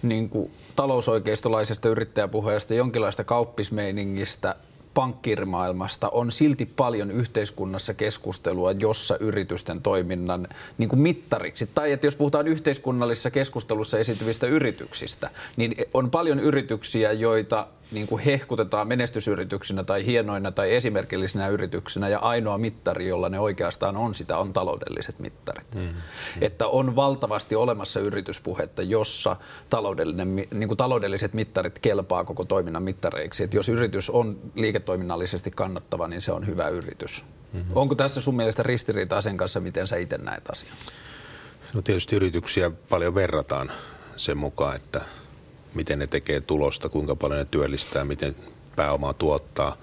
niin 0.01 0.29
kuin 0.29 0.51
talousoikeistolaisesta 0.75 1.89
yrittäjäpuheesta, 1.89 2.73
jonkinlaista 2.73 3.23
kauppismeiningistä– 3.23 4.55
pankkirimaailmasta 4.93 6.09
on 6.09 6.31
silti 6.31 6.65
paljon 6.65 7.11
yhteiskunnassa 7.11 7.93
keskustelua, 7.93 8.71
jossa 8.71 9.17
yritysten 9.19 9.81
toiminnan 9.81 10.47
niin 10.77 10.89
kuin 10.89 10.99
mittariksi, 10.99 11.69
tai 11.75 11.91
että 11.91 12.07
jos 12.07 12.15
puhutaan 12.15 12.47
yhteiskunnallisessa 12.47 13.31
keskustelussa 13.31 13.99
esiintyvistä 13.99 14.47
yrityksistä, 14.47 15.29
niin 15.57 15.75
on 15.93 16.11
paljon 16.11 16.39
yrityksiä, 16.39 17.11
joita 17.11 17.67
niin 17.91 18.07
kuin 18.07 18.23
hehkutetaan 18.23 18.87
menestysyrityksinä 18.87 19.83
tai 19.83 20.05
hienoina 20.05 20.51
tai 20.51 20.75
esimerkillisinä 20.75 21.47
yrityksinä 21.47 22.09
ja 22.09 22.19
ainoa 22.19 22.57
mittari, 22.57 23.07
jolla 23.07 23.29
ne 23.29 23.39
oikeastaan 23.39 23.97
on 23.97 24.15
sitä, 24.15 24.37
on 24.37 24.53
taloudelliset 24.53 25.19
mittarit. 25.19 25.75
Mm, 25.75 25.81
mm. 25.81 25.93
Että 26.41 26.67
on 26.67 26.95
valtavasti 26.95 27.55
olemassa 27.55 27.99
yrityspuhetta, 27.99 28.81
jossa 28.81 29.35
taloudellinen, 29.69 30.35
niin 30.35 30.67
kuin 30.67 30.77
taloudelliset 30.77 31.33
mittarit 31.33 31.79
kelpaa 31.79 32.23
koko 32.23 32.43
toiminnan 32.43 32.83
mittareiksi. 32.83 33.43
Että 33.43 33.57
jos 33.57 33.69
yritys 33.69 34.09
on 34.09 34.39
liiketoiminnallisesti 34.55 35.51
kannattava, 35.51 36.07
niin 36.07 36.21
se 36.21 36.31
on 36.31 36.47
hyvä 36.47 36.67
yritys. 36.67 37.25
Mm-hmm. 37.53 37.71
Onko 37.75 37.95
tässä 37.95 38.21
sun 38.21 38.35
mielestä 38.35 38.63
ristiriitaa 38.63 39.21
sen 39.21 39.37
kanssa, 39.37 39.59
miten 39.59 39.87
sä 39.87 39.95
itse 39.95 40.17
näet 40.17 40.49
asian? 40.49 40.71
No 41.73 41.81
tietysti 41.81 42.15
yrityksiä 42.15 42.71
paljon 42.89 43.15
verrataan 43.15 43.71
sen 44.17 44.37
mukaan, 44.37 44.75
että 44.75 45.01
miten 45.73 45.99
ne 45.99 46.07
tekee 46.07 46.41
tulosta, 46.41 46.89
kuinka 46.89 47.15
paljon 47.15 47.39
ne 47.39 47.45
työllistää, 47.51 48.05
miten 48.05 48.35
pääomaa 48.75 49.13
tuottaa, 49.13 49.77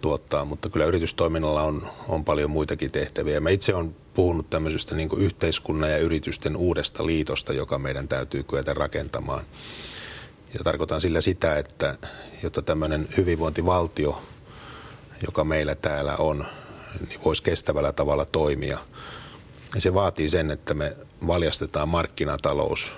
tuottaa. 0.00 0.44
mutta 0.44 0.68
kyllä 0.68 0.86
yritystoiminnalla 0.86 1.62
on, 1.62 1.88
on 2.08 2.24
paljon 2.24 2.50
muitakin 2.50 2.90
tehtäviä. 2.90 3.40
Mä 3.40 3.50
itse 3.50 3.74
olen 3.74 3.96
puhunut 4.14 4.50
tämmöisestä 4.50 4.94
niin 4.94 5.08
yhteiskunnan 5.16 5.90
ja 5.90 5.98
yritysten 5.98 6.56
uudesta 6.56 7.06
liitosta, 7.06 7.52
joka 7.52 7.78
meidän 7.78 8.08
täytyy 8.08 8.42
kyetä 8.42 8.74
rakentamaan. 8.74 9.44
Ja 10.54 10.64
tarkoitan 10.64 11.00
sillä 11.00 11.20
sitä, 11.20 11.58
että 11.58 11.98
jotta 12.42 12.62
tämmöinen 12.62 13.08
hyvinvointivaltio, 13.16 14.22
joka 15.26 15.44
meillä 15.44 15.74
täällä 15.74 16.16
on, 16.18 16.44
niin 17.08 17.20
voisi 17.24 17.42
kestävällä 17.42 17.92
tavalla 17.92 18.24
toimia. 18.24 18.78
Ja 19.74 19.80
se 19.80 19.94
vaatii 19.94 20.28
sen, 20.28 20.50
että 20.50 20.74
me 20.74 20.96
valjastetaan 21.26 21.88
markkinatalous 21.88 22.92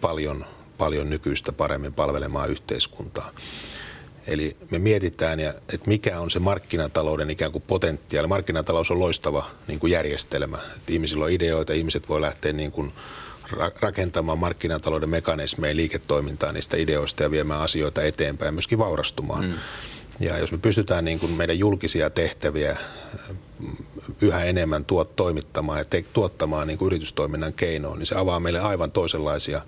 paljon 0.00 0.44
paljon 0.82 1.10
nykyistä 1.10 1.52
paremmin 1.52 1.94
palvelemaan 1.94 2.50
yhteiskuntaa. 2.50 3.30
Eli 4.26 4.56
me 4.70 4.78
mietitään, 4.78 5.40
ja, 5.40 5.50
että 5.50 5.88
mikä 5.88 6.20
on 6.20 6.30
se 6.30 6.38
markkinatalouden 6.38 7.30
ikään 7.30 7.52
kuin 7.52 7.64
potentiaali. 7.66 8.28
Markkinatalous 8.28 8.90
on 8.90 9.00
loistava 9.00 9.46
niin 9.68 9.78
kuin 9.78 9.92
järjestelmä. 9.92 10.58
Että 10.76 10.92
ihmisillä 10.92 11.24
on 11.24 11.30
ideoita, 11.30 11.72
ihmiset 11.72 12.08
voi 12.08 12.20
lähteä 12.20 12.52
niin 12.52 12.72
kuin 12.72 12.92
rakentamaan 13.80 14.38
markkinatalouden 14.38 15.08
mekanismeja, 15.08 15.76
liiketoimintaa 15.76 16.52
niistä 16.52 16.76
ideoista 16.76 17.22
ja 17.22 17.30
viemään 17.30 17.60
asioita 17.60 18.02
eteenpäin 18.02 18.48
ja 18.48 18.52
myöskin 18.52 18.78
vaurastumaan. 18.78 19.44
Mm. 19.44 19.54
Ja 20.20 20.38
jos 20.38 20.52
me 20.52 20.58
pystytään 20.58 21.04
niin 21.04 21.18
kuin 21.18 21.32
meidän 21.32 21.58
julkisia 21.58 22.10
tehtäviä 22.10 22.76
yhä 24.20 24.44
enemmän 24.44 24.84
tuot, 24.84 25.16
toimittamaan 25.16 25.78
ja 25.78 25.84
te, 25.84 26.04
tuottamaan 26.12 26.66
niin 26.66 26.78
kuin 26.78 26.86
yritystoiminnan 26.86 27.52
keinoin, 27.52 27.98
niin 27.98 28.06
se 28.06 28.14
avaa 28.14 28.40
meille 28.40 28.60
aivan 28.60 28.90
toisenlaisia 28.90 29.62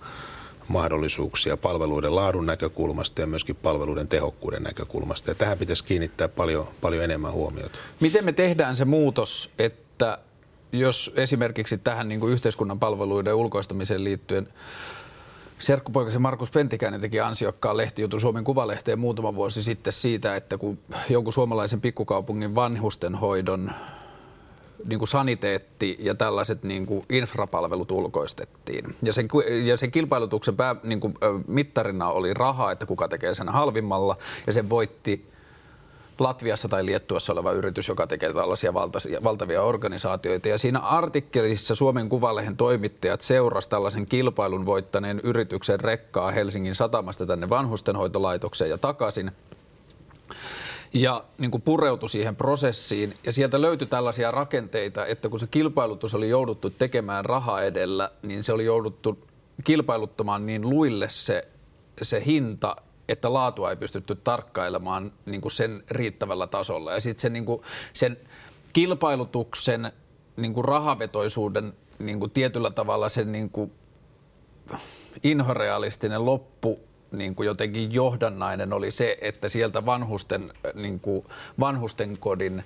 mahdollisuuksia 0.68 1.56
palveluiden 1.56 2.16
laadun 2.16 2.46
näkökulmasta 2.46 3.20
ja 3.20 3.26
myöskin 3.26 3.56
palveluiden 3.56 4.08
tehokkuuden 4.08 4.62
näkökulmasta. 4.62 5.30
Ja 5.30 5.34
tähän 5.34 5.58
pitäisi 5.58 5.84
kiinnittää 5.84 6.28
paljon, 6.28 6.66
paljon 6.80 7.04
enemmän 7.04 7.32
huomiota. 7.32 7.78
Miten 8.00 8.24
me 8.24 8.32
tehdään 8.32 8.76
se 8.76 8.84
muutos, 8.84 9.50
että 9.58 10.18
jos 10.72 11.12
esimerkiksi 11.16 11.78
tähän 11.78 12.08
niin 12.08 12.20
kuin 12.20 12.32
yhteiskunnan 12.32 12.78
palveluiden 12.78 13.34
ulkoistamiseen 13.34 14.04
liittyen 14.04 14.48
Serkkupoikasi 15.58 16.18
Markus 16.18 16.50
Pentikäinen 16.50 17.00
teki 17.00 17.20
ansiokkaan 17.20 17.76
lehtijutun 17.76 18.20
Suomen 18.20 18.44
Kuvalehteen 18.44 18.98
muutama 18.98 19.34
vuosi 19.34 19.62
sitten 19.62 19.92
siitä, 19.92 20.36
että 20.36 20.58
kun 20.58 20.78
jonkun 21.08 21.32
suomalaisen 21.32 21.80
pikkukaupungin 21.80 22.54
vanhustenhoidon 22.54 23.70
niin 24.88 24.98
kuin 24.98 25.08
saniteetti 25.08 25.96
ja 26.00 26.14
tällaiset 26.14 26.62
niin 26.62 26.86
kuin 26.86 27.04
infrapalvelut 27.10 27.90
ulkoistettiin. 27.90 28.94
Ja 29.02 29.12
sen, 29.12 29.28
ja 29.64 29.76
sen 29.76 29.90
kilpailutuksen 29.90 30.56
pää, 30.56 30.76
niin 30.82 31.00
kuin, 31.00 31.14
mittarina 31.46 32.10
oli 32.10 32.34
raha, 32.34 32.72
että 32.72 32.86
kuka 32.86 33.08
tekee 33.08 33.34
sen 33.34 33.48
halvimmalla, 33.48 34.16
ja 34.46 34.52
sen 34.52 34.70
voitti 34.70 35.34
Latviassa 36.18 36.68
tai 36.68 36.86
Liettuassa 36.86 37.32
oleva 37.32 37.52
yritys, 37.52 37.88
joka 37.88 38.06
tekee 38.06 38.32
tällaisia 38.32 38.74
valtaisia, 38.74 39.24
valtavia 39.24 39.62
organisaatioita. 39.62 40.48
Ja 40.48 40.58
siinä 40.58 40.78
artikkelissa 40.78 41.74
Suomen 41.74 42.08
Kuvalehen 42.08 42.56
toimittajat 42.56 43.20
seurasi 43.20 43.68
tällaisen 43.68 44.06
kilpailun 44.06 44.66
voittaneen 44.66 45.20
yrityksen 45.24 45.80
rekkaa 45.80 46.30
Helsingin 46.30 46.74
satamasta 46.74 47.26
tänne 47.26 47.48
vanhustenhoitolaitokseen 47.48 48.70
ja 48.70 48.78
takaisin– 48.78 49.30
ja 50.94 51.24
niin 51.38 51.50
kuin 51.50 51.62
pureutui 51.62 52.08
siihen 52.08 52.36
prosessiin. 52.36 53.14
Ja 53.26 53.32
sieltä 53.32 53.62
löytyi 53.62 53.86
tällaisia 53.86 54.30
rakenteita, 54.30 55.06
että 55.06 55.28
kun 55.28 55.40
se 55.40 55.46
kilpailutus 55.46 56.14
oli 56.14 56.28
jouduttu 56.28 56.70
tekemään 56.70 57.24
raha 57.24 57.62
edellä, 57.62 58.10
niin 58.22 58.44
se 58.44 58.52
oli 58.52 58.64
jouduttu 58.64 59.18
kilpailuttamaan 59.64 60.46
niin 60.46 60.70
luille 60.70 61.08
se, 61.08 61.42
se 62.02 62.22
hinta, 62.26 62.76
että 63.08 63.32
laatua 63.32 63.70
ei 63.70 63.76
pystytty 63.76 64.14
tarkkailemaan 64.14 65.12
niin 65.26 65.40
kuin 65.40 65.52
sen 65.52 65.84
riittävällä 65.90 66.46
tasolla. 66.46 66.92
Ja 66.92 67.00
sitten 67.00 67.22
sen, 67.22 67.32
niin 67.32 67.46
sen 67.92 68.16
kilpailutuksen 68.72 69.92
niin 70.36 70.54
kuin 70.54 70.64
rahavetoisuuden 70.64 71.72
niin 71.98 72.20
kuin 72.20 72.30
tietyllä 72.30 72.70
tavalla 72.70 73.08
sen 73.08 73.32
niin 73.32 73.50
kuin 73.50 73.72
inhorealistinen 75.22 76.24
loppu 76.24 76.80
niin 77.18 77.34
kuin 77.34 77.46
jotenkin 77.46 77.92
johdannainen 77.92 78.72
oli 78.72 78.90
se, 78.90 79.18
että 79.20 79.48
sieltä 79.48 79.86
vanhusten, 79.86 80.52
niin 80.74 81.00
kuin 81.00 81.24
vanhusten 81.60 82.18
kodin 82.18 82.64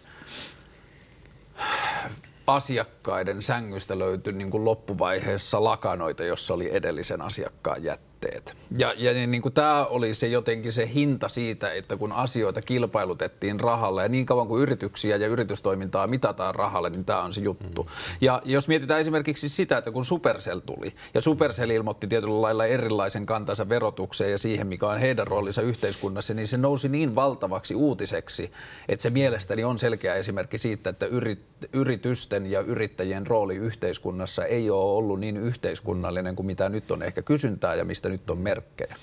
asiakkaiden 2.46 3.42
sängystä 3.42 3.98
löytyi 3.98 4.32
niin 4.32 4.50
kuin 4.50 4.64
loppuvaiheessa 4.64 5.64
lakanoita, 5.64 6.24
jossa 6.24 6.54
oli 6.54 6.76
edellisen 6.76 7.22
asiakkaan 7.22 7.84
jättä 7.84 8.07
tuotteet. 8.20 8.56
Ja, 8.78 8.94
ja 8.96 9.12
niin, 9.12 9.30
niin 9.30 9.42
kuin 9.42 9.54
tämä 9.54 9.86
oli 9.86 10.14
se 10.14 10.26
jotenkin 10.26 10.72
se 10.72 10.90
hinta 10.94 11.28
siitä, 11.28 11.72
että 11.72 11.96
kun 11.96 12.12
asioita 12.12 12.62
kilpailutettiin 12.62 13.60
rahalla 13.60 14.02
ja 14.02 14.08
niin 14.08 14.26
kauan 14.26 14.48
kuin 14.48 14.62
yrityksiä 14.62 15.16
ja 15.16 15.26
yritystoimintaa 15.26 16.06
mitataan 16.06 16.54
rahalle, 16.54 16.90
niin 16.90 17.04
tämä 17.04 17.22
on 17.22 17.32
se 17.32 17.40
juttu. 17.40 17.82
Mm. 17.82 17.88
Ja 18.20 18.42
jos 18.44 18.68
mietitään 18.68 19.00
esimerkiksi 19.00 19.48
sitä, 19.48 19.78
että 19.78 19.90
kun 19.90 20.04
Supercell 20.04 20.58
tuli 20.58 20.94
ja 21.14 21.20
Supercell 21.20 21.70
ilmoitti 21.70 22.06
tietyllä 22.06 22.42
lailla 22.42 22.66
erilaisen 22.66 23.26
kantansa 23.26 23.68
verotukseen 23.68 24.30
ja 24.30 24.38
siihen, 24.38 24.66
mikä 24.66 24.88
on 24.88 24.98
heidän 24.98 25.26
roolinsa 25.26 25.62
yhteiskunnassa, 25.62 26.34
niin 26.34 26.46
se 26.46 26.56
nousi 26.56 26.88
niin 26.88 27.14
valtavaksi 27.14 27.74
uutiseksi, 27.74 28.50
että 28.88 29.02
se 29.02 29.10
mielestäni 29.10 29.64
on 29.64 29.78
selkeä 29.78 30.14
esimerkki 30.14 30.58
siitä, 30.58 30.90
että 30.90 31.06
yrit, 31.06 31.40
yritysten 31.72 32.46
ja 32.46 32.60
yrittäjien 32.60 33.26
rooli 33.26 33.56
yhteiskunnassa 33.56 34.44
ei 34.44 34.70
ole 34.70 34.96
ollut 34.96 35.20
niin 35.20 35.36
yhteiskunnallinen 35.36 36.36
kuin 36.36 36.46
mitä 36.46 36.68
nyt 36.68 36.90
on 36.90 37.02
ehkä 37.02 37.22
kysyntää 37.22 37.74
ja 37.74 37.84
mistä 37.84 38.07
nyt 38.08 38.30
on 38.30 38.38
merkkejä? 38.38 38.96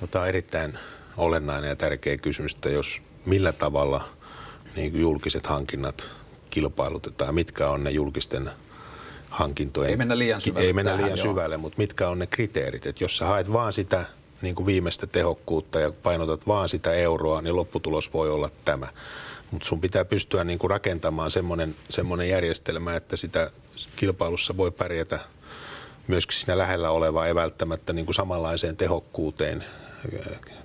No, 0.00 0.06
tämä 0.06 0.22
on 0.22 0.28
erittäin 0.28 0.78
olennainen 1.16 1.68
ja 1.68 1.76
tärkeä 1.76 2.16
kysymys, 2.16 2.54
että 2.54 2.70
jos 2.70 3.02
millä 3.26 3.52
tavalla 3.52 4.08
niin 4.76 5.00
julkiset 5.00 5.46
hankinnat 5.46 6.10
kilpailutetaan, 6.50 7.34
mitkä 7.34 7.68
on 7.68 7.84
ne 7.84 7.90
julkisten 7.90 8.50
hankintojen... 9.30 9.90
Ei 9.90 9.96
mennä 9.96 10.18
liian 10.18 10.40
syvälle. 10.40 10.66
Ei 10.66 10.72
mennä 10.72 10.96
liian 10.96 11.18
syvälle, 11.18 11.56
mutta 11.56 11.78
mitkä 11.78 12.08
on 12.08 12.18
ne 12.18 12.26
kriteerit, 12.26 12.86
että 12.86 13.04
jos 13.04 13.16
sä 13.16 13.26
haet 13.26 13.52
vaan 13.52 13.72
sitä 13.72 14.04
niin 14.42 14.54
kuin 14.54 14.66
viimeistä 14.66 15.06
tehokkuutta 15.06 15.80
ja 15.80 15.92
painotat 16.02 16.46
vaan 16.46 16.68
sitä 16.68 16.92
euroa, 16.92 17.42
niin 17.42 17.56
lopputulos 17.56 18.12
voi 18.12 18.30
olla 18.30 18.48
tämä. 18.64 18.86
Mutta 19.50 19.68
sun 19.68 19.80
pitää 19.80 20.04
pystyä 20.04 20.44
niin 20.44 20.58
kuin 20.58 20.70
rakentamaan 20.70 21.30
semmoinen, 21.30 21.76
semmoinen 21.88 22.28
järjestelmä, 22.28 22.96
että 22.96 23.16
sitä 23.16 23.50
kilpailussa 23.96 24.56
voi 24.56 24.70
pärjätä 24.70 25.20
myöskin 26.10 26.36
siinä 26.36 26.58
lähellä 26.58 26.90
olevaa 26.90 27.26
ei 27.26 27.34
välttämättä 27.34 27.92
niin 27.92 28.04
kuin 28.04 28.14
samanlaiseen 28.14 28.76
tehokkuuteen, 28.76 29.64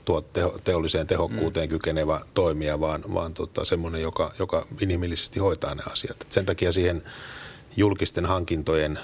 tuo 0.06 0.22
teho, 0.22 0.60
teolliseen 0.64 1.08
tehokkuuteen 1.08 1.68
mm. 1.68 1.70
kykenevä 1.70 2.22
toimija, 2.34 2.80
vaan, 2.80 3.04
vaan 3.14 3.34
tota, 3.34 3.66
semmoinen, 3.66 4.02
joka, 4.02 4.34
joka 4.40 4.66
inhimillisesti 4.82 5.40
hoitaa 5.40 5.76
ne 5.76 5.84
asiat. 5.92 6.22
Et 6.22 6.32
sen 6.32 6.46
takia 6.46 6.72
siihen 6.72 7.04
julkisten 7.78 8.26
hankintojen 8.26 9.00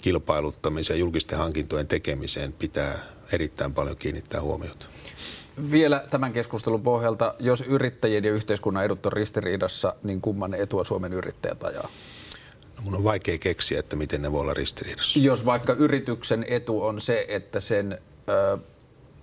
kilpailuttamiseen, 0.00 0.98
julkisten 0.98 1.38
hankintojen 1.38 1.86
tekemiseen 1.86 2.52
pitää 2.52 2.98
erittäin 3.32 3.74
paljon 3.74 3.96
kiinnittää 3.96 4.40
huomiota. 4.40 4.86
Vielä 5.70 6.04
tämän 6.10 6.32
keskustelun 6.32 6.82
pohjalta, 6.82 7.34
jos 7.38 7.60
yrittäjien 7.60 8.24
ja 8.24 8.32
yhteiskunnan 8.32 8.84
edut 8.84 9.06
on 9.06 9.12
ristiriidassa, 9.12 9.94
niin 10.02 10.20
kumman 10.20 10.54
etua 10.54 10.84
Suomen 10.84 11.12
yrittäjät 11.12 11.64
ajaa? 11.64 11.88
Mun 12.84 12.94
on 12.94 13.04
vaikea 13.04 13.38
keksiä, 13.38 13.80
että 13.80 13.96
miten 13.96 14.22
ne 14.22 14.32
voi 14.32 14.40
olla 14.40 14.54
ristiriidassa. 14.54 15.20
Jos 15.20 15.46
vaikka 15.46 15.72
yrityksen 15.72 16.44
etu 16.48 16.82
on 16.84 17.00
se, 17.00 17.26
että 17.28 17.60
sen 17.60 17.98
ö, 18.28 18.58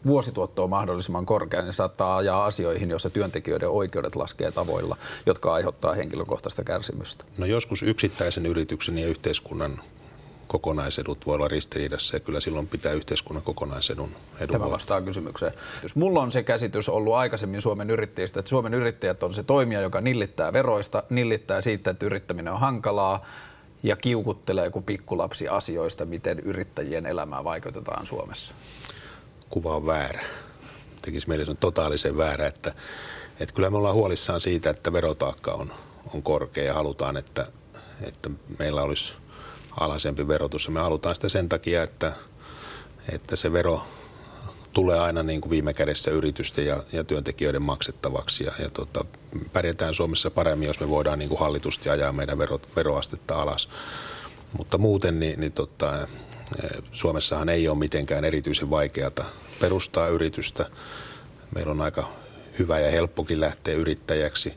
vuosituotto 0.06 0.64
on 0.64 0.70
mahdollisimman 0.70 1.26
korkea, 1.26 1.62
niin 1.62 1.74
saattaa 1.74 2.18
ajaa 2.18 2.46
asioihin, 2.46 2.90
joissa 2.90 3.10
työntekijöiden 3.10 3.70
oikeudet 3.70 4.16
laskee 4.16 4.52
tavoilla, 4.52 4.98
jotka 5.26 5.54
aiheuttaa 5.54 5.94
henkilökohtaista 5.94 6.64
kärsimystä. 6.64 7.26
No 7.38 7.46
joskus 7.46 7.84
yksittäisen 7.84 8.46
yrityksen 8.46 8.98
ja 9.00 9.08
yhteiskunnan 9.08 9.82
kokonaisedut 10.48 11.26
voi 11.26 11.36
olla 11.36 11.48
ristiriidassa 11.48 12.16
ja 12.16 12.20
kyllä 12.20 12.40
silloin 12.40 12.68
pitää 12.68 12.92
yhteiskunnan 12.92 13.44
kokonaisedun 13.44 14.10
edun 14.40 14.52
Tämä 14.52 14.72
vastaa 14.72 15.02
kysymykseen. 15.02 15.54
Jos 15.84 15.96
mulla 15.96 16.22
on 16.22 16.32
se 16.32 16.44
käsitys 16.44 16.90
ollut 16.90 17.14
aikaisemmin 17.14 17.62
Suomen 17.62 17.90
yrittäjistä, 17.90 18.40
että 18.40 18.50
Suomen 18.50 18.74
yrittäjät 18.74 19.24
on 19.24 19.34
se 19.34 19.44
toimija, 19.44 19.82
joka 19.82 20.02
nillittää 20.02 20.54
veroista, 20.54 21.04
nillittää 21.10 21.62
siitä, 21.62 21.92
että 21.92 22.06
yrittäminen 22.06 22.54
on 22.54 22.60
hankalaa, 22.60 23.26
ja 23.84 23.96
kiukuttelee 23.96 24.70
kuin 24.70 24.86
pikkulapsi 24.86 25.48
asioista, 25.48 26.06
miten 26.06 26.40
yrittäjien 26.40 27.06
elämää 27.06 27.44
vaikeutetaan 27.44 28.06
Suomessa? 28.06 28.54
Kuva 29.50 29.76
on 29.76 29.86
väärä. 29.86 30.26
Tekisi 31.02 31.28
meille 31.28 31.46
on 31.50 31.58
totaalisen 31.58 32.18
väärä, 32.18 32.48
että, 32.48 32.74
että 33.40 33.56
kyllä 33.56 33.70
me 33.70 33.78
ollaan 33.78 33.96
huolissaan 33.96 34.40
siitä, 34.40 34.70
että 34.70 34.94
verotaakka 34.94 35.52
on, 35.52 35.72
on 36.16 36.24
korkea 36.24 36.64
ja 36.64 36.74
halutaan, 36.74 37.18
että, 37.18 37.48
että 38.02 38.30
meillä 38.60 38.82
olisi 38.82 39.14
alhaisempi 39.80 40.28
verotus. 40.28 40.66
Ja 40.66 40.72
me 40.72 40.80
halutaan 40.80 41.16
sitä 41.16 41.30
sen 41.30 41.50
takia, 41.50 41.84
että, 41.84 42.14
että 43.14 43.36
se 43.36 43.54
vero 43.54 43.82
tulee 44.74 45.00
aina 45.00 45.24
niin 45.24 45.42
kuin 45.42 45.50
viime 45.50 45.74
kädessä 45.74 46.12
yritysten 46.12 46.66
ja, 46.66 46.84
ja 46.92 47.04
työntekijöiden 47.04 47.62
maksettavaksi. 47.62 48.44
Ja, 48.44 48.52
ja 48.60 48.70
tota, 48.70 49.06
pärjätään 49.54 49.94
Suomessa 49.94 50.32
paremmin, 50.32 50.68
jos 50.68 50.80
me 50.80 50.90
voidaan 50.90 51.20
niin 51.20 51.30
kuin 51.30 51.40
hallitusti 51.40 51.90
ajaa 51.90 52.12
meidän 52.12 52.38
vero, 52.38 52.60
veroastetta 52.76 53.42
alas. 53.42 53.70
Mutta 54.58 54.78
muuten 54.78 55.20
niin, 55.20 55.40
niin 55.40 55.52
tota, 55.52 56.08
Suomessahan 56.92 57.50
ei 57.50 57.68
ole 57.68 57.78
mitenkään 57.78 58.26
erityisen 58.26 58.70
vaikeata 58.70 59.26
perustaa 59.60 60.08
yritystä. 60.08 60.66
Meillä 61.56 61.72
on 61.72 61.82
aika 61.82 62.10
hyvä 62.60 62.80
ja 62.80 62.92
helppokin 62.92 63.40
lähteä 63.40 63.76
yrittäjäksi, 63.76 64.54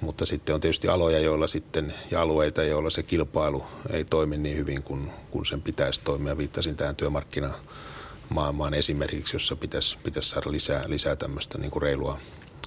mutta 0.00 0.26
sitten 0.26 0.54
on 0.54 0.60
tietysti 0.60 0.88
aloja 0.88 1.18
joilla 1.18 1.46
sitten, 1.46 1.94
ja 2.10 2.22
alueita, 2.22 2.62
joilla 2.62 2.90
se 2.90 3.02
kilpailu 3.02 3.64
ei 3.90 4.04
toimi 4.04 4.36
niin 4.36 4.56
hyvin 4.56 4.82
kuin, 4.82 5.10
kuin 5.30 5.46
sen 5.46 5.62
pitäisi 5.62 6.02
toimia. 6.04 6.38
Viittasin 6.38 6.76
tähän 6.76 6.96
työmarkkinaan 6.96 7.54
maailmaan 8.28 8.74
esimerkiksi, 8.74 9.34
jossa 9.36 9.56
pitäisi, 9.56 9.98
pitäisi 10.02 10.28
saada 10.28 10.50
lisää, 10.50 10.84
lisää 10.86 11.16
tämmöistä 11.16 11.58
niin 11.58 11.70
kuin 11.70 11.82
reilua, 11.82 12.18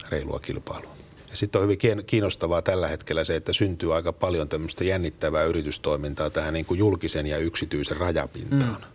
reilua 0.10 0.40
kilpailua. 0.40 0.98
Ja 1.30 1.38
sitten 1.38 1.60
on 1.62 1.64
hyvin 1.64 2.06
kiinnostavaa 2.06 2.62
tällä 2.62 2.88
hetkellä 2.88 3.24
se, 3.24 3.36
että 3.36 3.54
syntyy 3.54 3.96
aika 3.96 4.14
paljon 4.14 4.50
tämmöistä 4.50 4.84
jännittävää 4.84 5.44
yritystoimintaa 5.44 6.30
tähän 6.30 6.54
niin 6.54 6.66
kuin 6.66 6.78
julkisen 6.78 7.28
ja 7.28 7.38
yksityisen 7.38 7.98
rajapintaan. 7.98 8.78
Mm. 8.82 8.88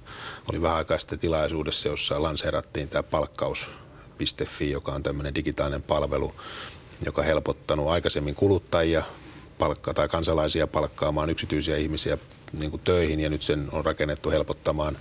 Oli 0.51 0.63
vähän 0.63 0.77
aikaa 0.77 0.99
sitten 0.99 1.19
tilaisuudessa, 1.19 1.89
jossa 1.89 2.23
lanseerattiin 2.23 2.89
tämä 2.89 3.03
palkkaus.fi, 3.03 4.71
joka 4.71 4.93
on 4.93 5.03
tämmöinen 5.03 5.35
digitaalinen 5.35 5.83
palvelu, 5.83 6.35
joka 7.05 7.23
helpottanut 7.23 7.89
aikaisemmin 7.89 8.35
kuluttajia 8.35 9.03
palkkaa 9.59 9.95
tai 9.95 10.09
kansalaisia 10.09 10.67
palkkaamaan 10.67 11.31
yksityisiä 11.31 11.77
ihmisiä 11.77 12.19
niin 12.53 12.71
kuin 12.71 12.83
töihin 12.85 13.21
ja 13.21 13.31
nyt 13.31 13.43
sen 13.43 13.69
on 13.73 13.85
rakennettu 13.85 14.31
helpottamaan 14.31 14.99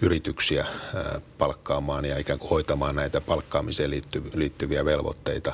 yrityksiä 0.00 0.66
palkkaamaan 1.38 2.04
ja 2.04 2.18
ikään 2.18 2.38
kuin 2.38 2.50
hoitamaan 2.50 2.96
näitä 2.96 3.20
palkkaamiseen 3.20 3.90
liittyviä 4.34 4.84
velvoitteita 4.84 5.52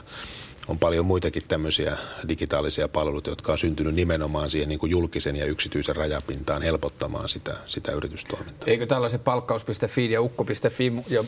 on 0.69 0.79
paljon 0.79 1.07
muitakin 1.07 1.43
tämmöisiä 1.49 1.97
digitaalisia 2.29 2.89
palveluita, 2.89 3.31
jotka 3.31 3.53
on 3.53 3.59
syntynyt 3.59 3.95
nimenomaan 3.95 4.51
siihen 4.51 4.69
niin 4.69 4.79
kuin 4.79 4.91
julkisen 4.91 5.37
ja 5.37 5.45
yksityisen 5.45 5.97
rajapintaan 5.97 6.63
helpottamaan 6.63 7.29
sitä, 7.29 7.57
sitä 7.67 7.93
yritystoimintaa. 7.93 8.67
Eikö 8.67 8.87
tällaiset 8.87 9.25
palkkaus.fi 9.25 10.11
ja 10.11 10.21
ukko.fi 10.21 10.93
ja 11.09 11.25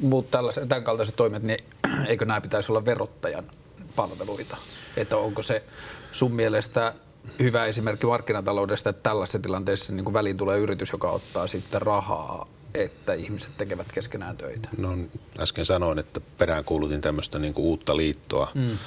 muut 0.00 0.30
tällaiset, 0.30 0.68
tämän 0.68 0.84
kaltaiset 0.84 1.16
toimet, 1.16 1.42
niin 1.42 1.58
eikö 2.08 2.24
nämä 2.24 2.40
pitäisi 2.40 2.72
olla 2.72 2.84
verottajan 2.84 3.44
palveluita? 3.96 4.56
Että 4.96 5.16
onko 5.16 5.42
se 5.42 5.62
sun 6.12 6.32
mielestä 6.32 6.94
hyvä 7.38 7.66
esimerkki 7.66 8.06
markkinataloudesta, 8.06 8.90
että 8.90 9.02
tällaisessa 9.02 9.38
tilanteessa 9.38 9.92
niin 9.92 10.12
väliin 10.12 10.36
tulee 10.36 10.58
yritys, 10.58 10.92
joka 10.92 11.10
ottaa 11.10 11.46
sitten 11.46 11.82
rahaa 11.82 12.48
että 12.74 13.14
ihmiset 13.14 13.56
tekevät 13.56 13.92
keskenään 13.92 14.36
töitä? 14.36 14.68
No 14.78 14.98
äsken 15.40 15.64
sanoin, 15.64 15.98
että 15.98 16.20
peräänkuulutin 16.38 17.00
tämmöistä 17.00 17.38
niin 17.38 17.52
uutta 17.56 17.96
liittoa 17.96 18.50
mm. 18.54 18.78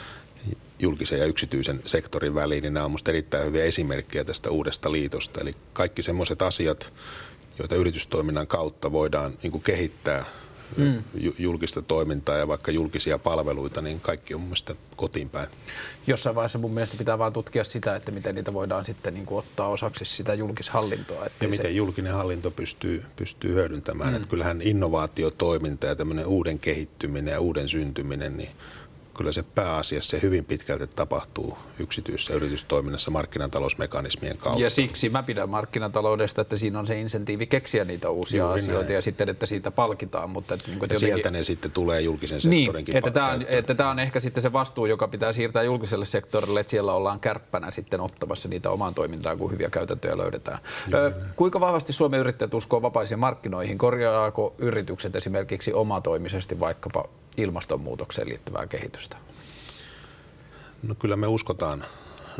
julkisen 0.80 1.20
ja 1.20 1.26
yksityisen 1.26 1.82
sektorin 1.86 2.36
väliin, 2.36 2.62
niin 2.62 2.74
nämä 2.74 2.86
on 2.86 2.92
minusta 2.92 3.12
erittäin 3.12 3.46
hyviä 3.46 3.64
esimerkkejä 3.64 4.24
tästä 4.24 4.50
uudesta 4.50 4.92
liitosta. 4.92 5.42
Eli 5.42 5.54
kaikki 5.74 6.02
semmoiset 6.02 6.42
asiat, 6.42 6.94
joita 7.60 7.76
yritystoiminnan 7.76 8.48
kautta 8.48 8.92
voidaan 8.92 9.34
niin 9.44 9.52
kuin 9.52 9.64
kehittää 9.64 10.26
mm. 10.78 11.04
julkista 11.38 11.82
toimintaa 11.82 12.38
ja 12.38 12.48
vaikka 12.48 12.72
julkisia 12.72 13.20
palveluita, 13.20 13.82
niin 13.82 14.00
kaikki 14.00 14.34
on 14.34 14.40
mun 14.40 14.48
mielestä 14.48 14.76
kotiin 14.96 15.30
päin. 15.30 15.48
Jossain 16.08 16.36
vaiheessa 16.36 16.60
mun 16.60 16.72
mielestä 16.72 16.98
pitää 16.98 17.18
vain 17.18 17.34
tutkia 17.34 17.64
sitä, 17.64 17.96
että 17.96 18.12
miten 18.12 18.36
niitä 18.36 18.54
voidaan 18.54 18.86
sitten 18.86 19.14
niin 19.14 19.26
kuin 19.26 19.40
ottaa 19.40 19.68
osaksi 19.68 20.06
sitä 20.06 20.34
julkishallintoa. 20.34 21.24
Ja 21.24 21.48
miten 21.48 21.54
se... 21.54 21.72
julkinen 21.72 22.14
hallinto 22.14 22.52
pystyy, 22.52 23.04
pystyy 23.16 23.54
hyödyntämään. 23.54 24.10
Mm. 24.10 24.16
Että 24.16 24.28
kyllähän 24.28 24.62
innovaatiotoiminta 24.62 25.88
ja 25.88 25.96
tämmöinen 25.96 26.26
uuden 26.26 26.60
kehittyminen 26.60 27.32
ja 27.32 27.40
uuden 27.40 27.70
syntyminen, 27.70 28.38
niin 28.38 28.50
kyllä 29.20 29.32
se 29.32 29.44
pääasiassa 29.44 30.10
se 30.10 30.22
hyvin 30.22 30.46
pitkälti 30.46 30.88
tapahtuu 30.88 31.58
yksityisessä 31.80 32.34
yritystoiminnassa 32.34 33.12
markkinatalousmekanismien 33.12 34.38
kautta. 34.38 34.64
Ja 34.64 34.70
siksi 34.70 35.10
mä 35.10 35.24
pidän 35.24 35.50
markkinataloudesta, 35.50 36.42
että 36.42 36.56
siinä 36.56 36.80
on 36.80 36.88
se 36.88 37.00
insentiivi 37.00 37.48
keksiä 37.48 37.86
niitä 37.86 38.10
uusia 38.10 38.44
Juuri 38.44 38.60
asioita 38.60 38.84
näin. 38.84 38.94
ja 38.94 39.02
sitten, 39.02 39.30
että 39.30 39.46
siitä 39.46 39.72
palkitaan. 39.72 40.30
Mutta 40.30 40.54
että, 40.54 40.68
niin 40.68 40.80
kuin, 40.80 40.86
että 40.86 40.96
jotenkin... 40.96 41.16
sieltä 41.16 41.32
ne 41.32 41.44
sitten 41.44 41.72
tulee 41.72 42.02
julkisen 42.02 42.42
sektorinkin 42.42 42.94
niin, 42.94 42.98
että 42.98 43.12
tämä, 43.12 43.30
on, 43.32 43.46
että 43.48 43.76
tämä 43.76 43.90
on 43.90 44.00
ehkä 44.00 44.20
sitten 44.20 44.44
se 44.44 44.54
vastuu, 44.54 44.86
joka 44.86 45.08
pitää 45.08 45.34
siirtää 45.34 45.64
julkiselle 45.64 46.06
sektorille, 46.06 46.60
että 46.60 46.72
siellä 46.72 46.94
ollaan 46.94 47.20
kärppänä 47.20 47.72
sitten 47.72 48.02
ottamassa 48.02 48.50
niitä 48.50 48.72
omaan 48.72 48.94
toimintaan, 48.94 49.38
kun 49.38 49.52
hyviä 49.52 49.70
käytäntöjä 49.70 50.18
löydetään. 50.18 50.60
Juuri 50.92 51.16
kuinka 51.36 51.60
vahvasti 51.60 51.94
Suomen 51.94 52.20
yrittäjät 52.20 52.54
uskoo 52.54 52.82
vapaisiin 52.82 53.20
markkinoihin? 53.20 53.78
Korjaako 53.78 54.56
yritykset 54.58 55.16
esimerkiksi 55.16 55.74
omatoimisesti 55.74 56.60
vaikkapa 56.60 57.06
ilmastonmuutokseen 57.42 58.30
liittyvää 58.30 58.68
kehitystä? 58.68 59.18
No 60.84 60.96
kyllä 60.96 61.16
me 61.16 61.28
uskotaan 61.28 61.86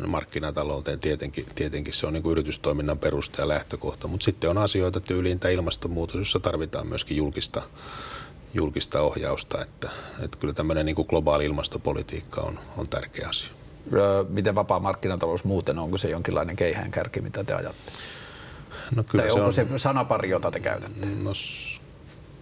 markkinatalouteen. 0.06 1.00
Tietenkin, 1.00 1.46
tietenkin 1.54 1.94
se 1.94 2.06
on 2.06 2.12
niin 2.12 2.22
kuin 2.22 2.32
yritystoiminnan 2.32 2.98
perusta 2.98 3.42
ja 3.42 3.48
lähtökohta, 3.48 4.08
mutta 4.08 4.24
sitten 4.24 4.50
on 4.50 4.58
asioita 4.58 5.00
tyyliin 5.00 5.40
tämä 5.40 5.52
ilmastonmuutos, 5.52 6.16
jossa 6.16 6.40
tarvitaan 6.40 6.86
myöskin 6.86 7.16
julkista, 7.16 7.62
julkista 8.54 9.00
ohjausta. 9.00 9.62
Että, 9.62 9.90
että 10.22 10.38
kyllä 10.38 10.54
tämmöinen 10.54 10.86
niin 10.86 10.96
kuin 10.96 11.06
globaali 11.08 11.44
ilmastopolitiikka 11.44 12.40
on, 12.40 12.58
on 12.76 12.88
tärkeä 12.88 13.28
asia. 13.28 13.50
Miten 14.28 14.54
vapaa 14.54 14.80
markkinatalous 14.80 15.44
muuten, 15.44 15.78
onko 15.78 15.98
se 15.98 16.10
jonkinlainen 16.10 16.56
keihäänkärki, 16.56 17.20
mitä 17.20 17.44
te 17.44 17.54
ajatte? 17.54 17.92
No 18.94 19.04
kyllä 19.04 19.22
tai 19.22 19.30
se 19.30 19.34
onko 19.34 19.46
on... 19.46 19.52
se 19.52 19.66
sanapari, 19.76 20.30
jota 20.30 20.50
te 20.50 20.60
käytätte? 20.60 21.06
No 21.06 21.30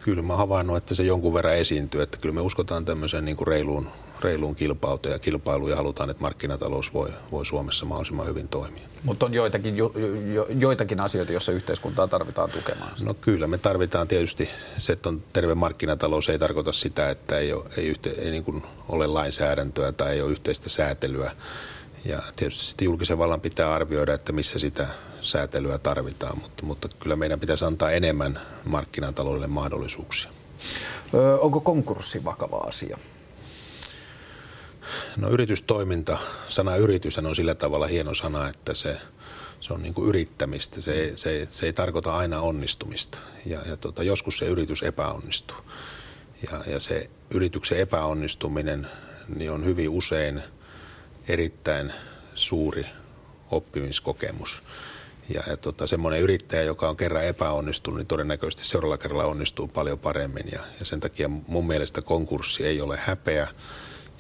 kyllä 0.01 0.23
mä 0.23 0.37
havainnut, 0.37 0.77
että 0.77 0.95
se 0.95 1.03
jonkun 1.03 1.35
verran 1.35 1.57
esiintyy, 1.57 2.03
että 2.03 2.19
kyllä 2.19 2.35
me 2.35 2.41
uskotaan 2.41 2.85
tämmöiseen 2.85 3.25
niin 3.25 3.37
kuin 3.37 3.49
reiluun, 3.49 3.89
reiluun 4.21 4.55
kilpauteen 4.55 5.13
ja 5.13 5.19
kilpailuun 5.19 5.71
ja 5.71 5.77
halutaan, 5.77 6.11
että 6.11 6.23
markkinatalous 6.23 6.95
voi, 6.95 7.09
voi 7.33 7.47
Suomessa 7.47 7.87
mahdollisimman 7.87 8.27
hyvin 8.27 8.49
toimia. 8.49 8.89
Mutta 9.03 9.27
on 9.27 9.35
joitakin, 9.35 9.77
jo, 9.77 9.93
jo, 10.35 10.47
joitakin 10.59 11.01
asioita, 11.01 11.33
joissa 11.33 11.53
yhteiskuntaa 11.53 12.09
tarvitaan 12.09 12.51
tukemaan 12.51 12.91
sitä. 12.97 13.07
No 13.07 13.15
kyllä, 13.15 13.47
me 13.47 13.59
tarvitaan 13.59 14.09
tietysti 14.09 14.49
se, 14.79 14.93
että 14.93 15.09
on 15.09 15.23
terve 15.33 15.55
markkinatalous, 15.55 16.29
ei 16.29 16.39
tarkoita 16.39 16.73
sitä, 16.73 17.11
että 17.11 17.39
ei, 17.39 17.53
ole, 17.53 17.65
ei, 17.77 17.87
yhte, 17.87 18.11
ei 18.11 18.31
niin 18.31 18.45
kuin 18.45 18.63
ole 18.89 19.07
lainsäädäntöä 19.07 19.93
tai 19.93 20.13
ei 20.13 20.23
ole 20.23 20.31
yhteistä 20.31 20.69
säätelyä. 20.69 21.33
Ja 22.09 22.23
tietysti 22.37 22.65
sitten 22.65 22.85
julkisen 22.85 23.19
vallan 23.19 23.41
pitää 23.41 23.75
arvioida, 23.75 24.15
että 24.15 24.33
missä 24.33 24.59
sitä 24.59 24.89
säätelyä 25.21 25.79
tarvitaan, 25.79 26.39
mutta, 26.43 26.67
mutta 26.67 26.89
kyllä 27.01 27.17
meidän 27.17 27.41
pitäisi 27.41 27.65
antaa 27.65 27.91
enemmän 27.91 28.41
markkinataloudelle 28.65 29.47
mahdollisuuksia. 29.47 30.31
Öö, 31.15 31.39
onko 31.39 31.61
konkurssi 31.61 32.25
vakava 32.25 32.57
asia? 32.57 32.99
No 35.17 35.31
yritystoiminta, 35.31 36.19
sana 36.49 36.77
yritys 36.77 37.19
on 37.19 37.37
sillä 37.37 37.55
tavalla 37.55 37.87
hieno 37.87 38.15
sana, 38.15 38.49
että 38.49 38.75
se, 38.75 38.97
se 39.61 39.73
on 39.73 39.83
niin 39.83 39.95
kuin 39.95 40.09
yrittämistä. 40.09 40.81
Se, 40.81 41.13
se, 41.15 41.49
se 41.51 41.67
ei 41.67 41.73
tarkoita 41.73 42.17
aina 42.17 42.41
onnistumista 42.41 43.19
ja, 43.47 43.61
ja 43.67 43.77
tota, 43.77 44.03
joskus 44.03 44.39
se 44.39 44.47
yritys 44.47 44.83
epäonnistuu. 44.83 45.57
Ja, 46.51 46.73
ja 46.73 46.81
se 46.81 47.11
yrityksen 47.31 47.79
epäonnistuminen 47.79 48.87
niin 49.37 49.51
on 49.51 49.65
hyvin 49.65 49.89
usein 49.89 50.43
erittäin 51.29 51.93
suuri 52.35 52.87
oppimiskokemus. 53.51 54.63
Ja, 55.35 55.43
ja 55.47 55.57
tota, 55.57 55.87
semmoinen 55.87 56.21
yrittäjä, 56.21 56.63
joka 56.63 56.89
on 56.89 56.97
kerran 56.97 57.25
epäonnistunut, 57.25 57.99
niin 57.99 58.07
todennäköisesti 58.07 58.67
seuraavalla 58.67 58.99
kerralla 58.99 59.25
onnistuu 59.25 59.69
paljon 59.69 59.99
paremmin. 59.99 60.47
Ja, 60.53 60.61
ja 60.81 60.87
sen 60.87 61.01
takia 61.01 61.29
mun 61.29 61.67
mielestä 61.67 62.03
konkurssi 62.03 62.67
ei 62.67 62.81
ole 62.81 62.99
häpeä. 63.03 63.49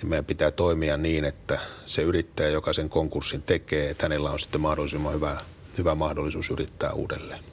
Ja 0.02 0.08
meidän 0.08 0.24
pitää 0.24 0.50
toimia 0.50 0.96
niin, 0.96 1.24
että 1.24 1.58
se 1.86 2.02
yrittäjä, 2.02 2.48
joka 2.48 2.72
sen 2.72 2.88
konkurssin 2.88 3.42
tekee, 3.42 3.90
että 3.90 4.04
hänellä 4.04 4.30
on 4.30 4.40
sitten 4.40 4.60
mahdollisimman 4.60 5.14
hyvä, 5.14 5.36
hyvä 5.78 5.94
mahdollisuus 5.94 6.50
yrittää 6.50 6.90
uudelleen. 6.90 7.44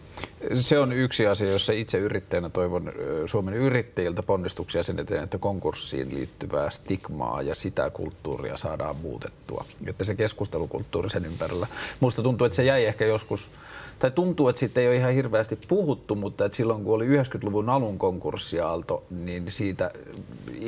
Se 0.54 0.80
on 0.80 0.93
yksi 0.93 1.28
asia, 1.28 1.51
jossa 1.51 1.73
itse 1.73 1.97
yrittäjänä 1.97 2.49
toivon 2.49 2.91
Suomen 3.25 3.54
yrittäjiltä 3.54 4.23
ponnistuksia 4.23 4.84
sen 4.84 4.99
eteen, 4.99 5.23
että 5.23 5.38
konkurssiin 5.38 6.15
liittyvää 6.15 6.69
stigmaa 6.69 7.41
ja 7.41 7.56
sitä 7.56 7.89
kulttuuria 7.89 8.58
saadaan 8.58 8.95
muutettua. 8.95 9.65
Että 9.88 10.04
se 10.04 10.15
keskustelukulttuuri 10.15 11.10
sen 11.10 11.25
ympärillä. 11.25 11.67
Musta 11.99 12.23
tuntuu, 12.23 12.45
että 12.45 12.56
se 12.56 12.63
jäi 12.63 12.86
ehkä 12.86 13.06
joskus 13.06 13.49
tai 13.99 14.12
tuntuu, 14.12 14.49
että 14.49 14.60
siitä 14.60 14.82
ei 14.82 14.88
ole 14.88 14.95
ihan 14.95 15.13
hirveästi 15.13 15.60
puhuttu, 15.67 16.15
mutta 16.15 16.45
että 16.45 16.56
silloin 16.56 16.84
kun 16.84 16.95
oli 16.95 17.08
90-luvun 17.08 17.69
alun 17.69 17.97
konkurssiaalto, 17.97 19.04
niin 19.10 19.51
siitä 19.51 19.91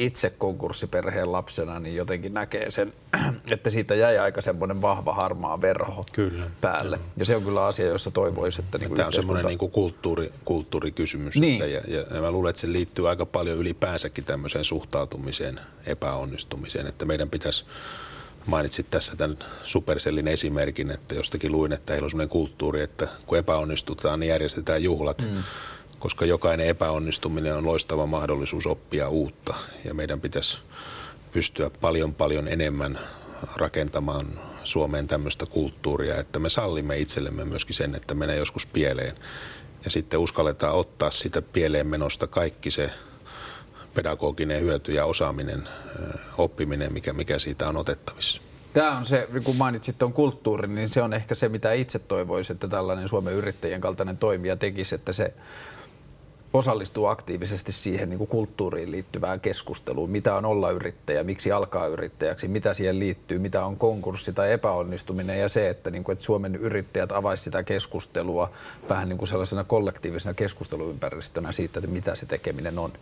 itse 0.01 0.29
konkurssiperheen 0.29 1.31
lapsena 1.31 1.79
niin 1.79 1.95
jotenkin 1.95 2.33
näkee 2.33 2.71
sen, 2.71 2.93
että 3.51 3.69
siitä 3.69 3.95
jäi 3.95 4.17
aika 4.17 4.41
semmoinen 4.41 4.81
vahva 4.81 5.13
harmaa 5.13 5.62
verho 5.62 6.03
kyllä, 6.12 6.45
päälle. 6.62 6.97
Kyllä. 6.97 7.10
Ja 7.17 7.25
se 7.25 7.36
on 7.36 7.43
kyllä 7.43 7.65
asia, 7.65 7.86
jossa 7.86 8.12
toivoisi, 8.12 8.62
että 8.62 8.77
niin 8.77 8.95
Tämä 8.95 9.07
on 9.07 9.13
semmoinen 9.13 9.45
niin 9.45 9.57
kuin 9.57 9.71
kulttuuri, 9.71 10.33
kulttuurikysymys. 10.45 11.39
Niin. 11.39 11.63
Että, 11.63 11.89
ja, 11.91 12.03
ja 12.13 12.21
mä 12.21 12.31
luulen, 12.31 12.49
että 12.49 12.62
se 12.62 12.71
liittyy 12.71 13.10
aika 13.10 13.25
paljon 13.25 13.57
ylipäänsäkin 13.57 14.23
tämmöiseen 14.23 14.65
suhtautumiseen, 14.65 15.60
epäonnistumiseen, 15.86 16.88
että 16.88 17.05
meidän 17.05 17.29
pitäisi 17.29 17.65
mainitsit 18.47 18.89
tässä 18.89 19.15
tämän 19.15 19.38
Supercellin 19.63 20.27
esimerkin, 20.27 20.91
että 20.91 21.15
jostakin 21.15 21.51
luin, 21.51 21.73
että 21.73 21.93
heillä 21.93 22.05
on 22.05 22.10
sellainen 22.10 22.29
kulttuuri, 22.29 22.81
että 22.81 23.07
kun 23.25 23.38
epäonnistutaan, 23.38 24.19
niin 24.19 24.29
järjestetään 24.29 24.83
juhlat, 24.83 25.21
mm. 25.21 25.43
Koska 25.99 26.25
jokainen 26.25 26.67
epäonnistuminen 26.67 27.55
on 27.55 27.65
loistava 27.65 28.05
mahdollisuus 28.05 28.67
oppia 28.67 29.10
uutta. 29.10 29.55
Ja 29.86 29.93
meidän 29.93 30.21
pitäisi 30.21 30.57
pystyä 31.31 31.69
paljon 31.69 32.13
paljon 32.13 32.47
enemmän 32.47 32.99
rakentamaan 33.55 34.27
Suomeen 34.63 35.07
tämmöistä 35.07 35.45
kulttuuria, 35.45 36.17
että 36.17 36.39
me 36.39 36.49
sallimme 36.49 36.97
itsellemme 36.97 37.45
myöskin 37.45 37.75
sen, 37.75 37.95
että 37.95 38.15
menee 38.15 38.38
joskus 38.38 38.65
pieleen. 38.65 39.15
Ja 39.86 39.91
sitten 39.91 40.19
uskalletaan 40.19 40.75
ottaa 40.75 41.12
sitä 41.12 41.41
pieleen 41.41 41.88
menosta 41.88 42.27
kaikki 42.27 42.71
se 42.71 42.89
pedagoginen 43.93 44.62
hyöty 44.62 44.93
ja 44.93 45.05
osaaminen, 45.05 45.69
oppiminen, 46.38 46.93
mikä, 46.93 47.13
mikä 47.13 47.39
siitä 47.39 47.67
on 47.67 47.77
otettavissa. 47.77 48.41
Tämä 48.73 48.97
on 48.97 49.05
se, 49.05 49.27
kun 49.43 49.55
mainitsit 49.55 49.97
tuon 49.97 50.13
kulttuurin, 50.13 50.75
niin 50.75 50.89
se 50.89 51.01
on 51.01 51.13
ehkä 51.13 51.36
se, 51.36 51.49
mitä 51.49 51.73
itse 51.73 51.99
toivoisin, 51.99 52.53
että 52.53 52.67
tällainen 52.67 53.07
Suomen 53.07 53.33
yrittäjien 53.33 53.81
kaltainen 53.81 54.17
toimija 54.17 54.55
tekisi, 54.55 54.95
että 54.95 55.13
se 55.13 55.33
osallistuu 56.53 57.05
aktiivisesti 57.05 57.71
siihen 57.71 58.10
niin 58.10 58.17
kuin 58.17 58.27
kulttuuriin 58.27 58.91
liittyvään 58.91 59.39
keskusteluun. 59.39 60.10
Mitä 60.10 60.36
on 60.36 60.45
olla 60.45 60.71
yrittäjä, 60.71 61.23
miksi 61.23 61.51
alkaa 61.51 61.88
yrittäjäksi, 61.88 62.47
mitä 62.47 62.73
siihen 62.73 62.99
liittyy, 62.99 63.39
mitä 63.39 63.65
on 63.65 63.77
konkurssi 63.77 64.33
tai 64.33 64.51
epäonnistuminen 64.51 65.39
ja 65.39 65.49
se, 65.49 65.69
että, 65.69 65.91
niin 65.91 66.03
kuin, 66.03 66.13
että 66.13 66.25
Suomen 66.25 66.55
yrittäjät 66.55 67.12
avaisi 67.12 67.43
sitä 67.43 67.63
keskustelua 67.63 68.51
vähän 68.89 69.10
niin 69.10 69.17
kuin 69.17 69.27
sellaisena 69.27 69.63
kollektiivisena 69.63 70.33
keskusteluympäristönä 70.33 71.51
siitä, 71.51 71.79
että 71.79 71.91
mitä 71.91 72.15
se 72.15 72.25
tekeminen 72.25 72.79
on. 72.79 72.93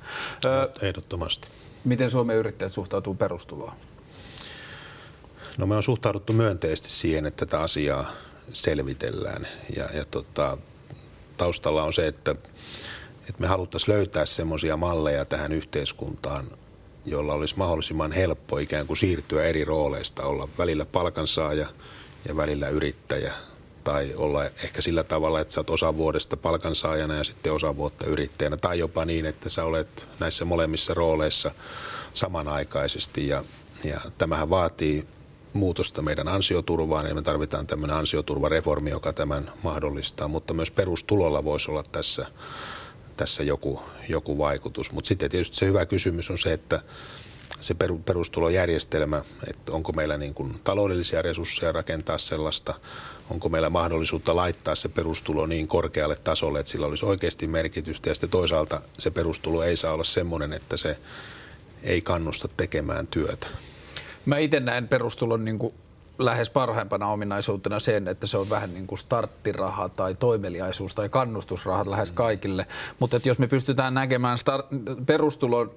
Ehdottomasti. 0.81 1.47
Miten 1.83 2.09
Suomen 2.09 2.35
yrittäjät 2.35 2.71
suhtautuu 2.71 3.15
perustuloon? 3.15 3.73
No 5.57 5.65
me 5.65 5.75
on 5.75 5.83
suhtauduttu 5.83 6.33
myönteisesti 6.33 6.89
siihen, 6.89 7.25
että 7.25 7.45
tätä 7.45 7.61
asiaa 7.61 8.11
selvitellään. 8.53 9.47
Ja, 9.75 9.89
ja 9.93 10.05
tota, 10.05 10.57
taustalla 11.37 11.83
on 11.83 11.93
se, 11.93 12.07
että, 12.07 12.35
että 13.29 13.41
me 13.41 13.47
haluttaisiin 13.47 13.95
löytää 13.95 14.25
semmoisia 14.25 14.77
malleja 14.77 15.25
tähän 15.25 15.51
yhteiskuntaan, 15.51 16.51
jolla 17.05 17.33
olisi 17.33 17.57
mahdollisimman 17.57 18.11
helppo 18.11 18.57
ikään 18.57 18.87
kuin 18.87 18.97
siirtyä 18.97 19.43
eri 19.43 19.65
rooleista, 19.65 20.23
olla 20.23 20.47
välillä 20.57 20.85
palkansaaja 20.85 21.67
ja 22.27 22.37
välillä 22.37 22.69
yrittäjä 22.69 23.33
tai 23.83 24.13
olla 24.15 24.45
ehkä 24.45 24.81
sillä 24.81 25.03
tavalla, 25.03 25.39
että 25.39 25.53
sä 25.53 25.59
oot 25.59 25.69
osa 25.69 25.97
vuodesta 25.97 26.37
palkansaajana 26.37 27.15
ja 27.15 27.23
sitten 27.23 27.53
osa 27.53 27.77
vuotta 27.77 28.05
yrittäjänä 28.05 28.57
tai 28.57 28.79
jopa 28.79 29.05
niin, 29.05 29.25
että 29.25 29.49
sä 29.49 29.63
olet 29.63 30.07
näissä 30.19 30.45
molemmissa 30.45 30.93
rooleissa 30.93 31.51
samanaikaisesti. 32.13 33.27
Ja, 33.27 33.43
ja 33.83 34.01
tämähän 34.17 34.49
vaatii 34.49 35.07
muutosta 35.53 36.01
meidän 36.01 36.27
ansioturvaan, 36.27 37.07
ja 37.07 37.15
me 37.15 37.21
tarvitaan 37.21 37.67
tämmöinen 37.67 37.97
ansioturvareformi, 37.97 38.89
joka 38.89 39.13
tämän 39.13 39.51
mahdollistaa, 39.63 40.27
mutta 40.27 40.53
myös 40.53 40.71
perustulolla 40.71 41.43
voisi 41.43 41.71
olla 41.71 41.83
tässä, 41.91 42.25
tässä 43.17 43.43
joku, 43.43 43.81
joku 44.09 44.37
vaikutus. 44.37 44.91
Mutta 44.91 45.07
sitten 45.07 45.31
tietysti 45.31 45.57
se 45.57 45.65
hyvä 45.65 45.85
kysymys 45.85 46.29
on 46.29 46.37
se, 46.37 46.53
että 46.53 46.81
se 47.59 47.75
perustulojärjestelmä, 48.05 49.21
että 49.49 49.71
onko 49.71 49.91
meillä 49.91 50.17
niin 50.17 50.33
kuin 50.33 50.55
taloudellisia 50.63 51.21
resursseja 51.21 51.71
rakentaa 51.71 52.17
sellaista, 52.17 52.73
onko 53.29 53.49
meillä 53.49 53.69
mahdollisuutta 53.69 54.35
laittaa 54.35 54.75
se 54.75 54.89
perustulo 54.89 55.45
niin 55.45 55.67
korkealle 55.67 56.15
tasolle, 56.15 56.59
että 56.59 56.71
sillä 56.71 56.85
olisi 56.85 57.05
oikeasti 57.05 57.47
merkitystä, 57.47 58.09
ja 58.09 58.15
sitten 58.15 58.29
toisaalta 58.29 58.81
se 58.99 59.11
perustulo 59.11 59.63
ei 59.63 59.77
saa 59.77 59.93
olla 59.93 60.03
semmoinen, 60.03 60.53
että 60.53 60.77
se 60.77 60.97
ei 61.83 62.01
kannusta 62.01 62.47
tekemään 62.57 63.07
työtä. 63.07 63.47
Mä 64.25 64.37
itse 64.37 64.59
näen 64.59 64.87
perustulon 64.87 65.45
niin 65.45 65.59
kuin 65.59 65.73
lähes 66.17 66.49
parhaimpana 66.49 67.07
ominaisuutena 67.07 67.79
sen, 67.79 68.07
että 68.07 68.27
se 68.27 68.37
on 68.37 68.49
vähän 68.49 68.73
niin 68.73 68.87
kuin 68.87 68.99
starttiraha 68.99 69.89
tai 69.89 70.15
toimeliaisuus 70.15 70.95
tai 70.95 71.09
kannustusrahat 71.09 71.87
lähes 71.87 72.11
mm. 72.11 72.15
kaikille. 72.15 72.67
Mutta 72.99 73.19
jos 73.23 73.39
me 73.39 73.47
pystytään 73.47 73.93
näkemään 73.93 74.37
start- 74.37 75.05
perustulon 75.05 75.71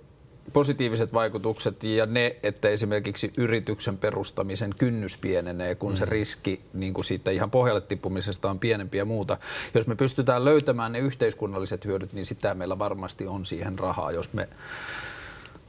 positiiviset 0.53 1.13
vaikutukset 1.13 1.85
ja 1.85 2.07
ne, 2.07 2.37
että 2.43 2.69
esimerkiksi 2.69 3.33
yrityksen 3.37 3.99
perustamisen 3.99 4.75
kynnys 4.79 5.17
pienenee, 5.17 5.75
kun 5.75 5.93
mm. 5.93 5.97
se 5.97 6.05
riski 6.05 6.61
niin 6.73 6.95
kuin 6.95 7.05
siitä 7.05 7.31
ihan 7.31 7.51
pohjalle 7.51 7.81
tippumisesta 7.81 8.51
on 8.51 8.59
pienempi 8.59 8.99
ja 8.99 9.05
muuta. 9.05 9.37
Jos 9.75 9.87
me 9.87 9.95
pystytään 9.95 10.45
löytämään 10.45 10.93
ne 10.93 10.99
yhteiskunnalliset 10.99 11.85
hyödyt, 11.85 12.13
niin 12.13 12.27
sitä 12.27 12.55
meillä 12.55 12.79
varmasti 12.79 13.27
on 13.27 13.47
siihen 13.47 13.79
rahaa. 13.79 14.13
Jos 14.13 14.33
me 14.33 14.49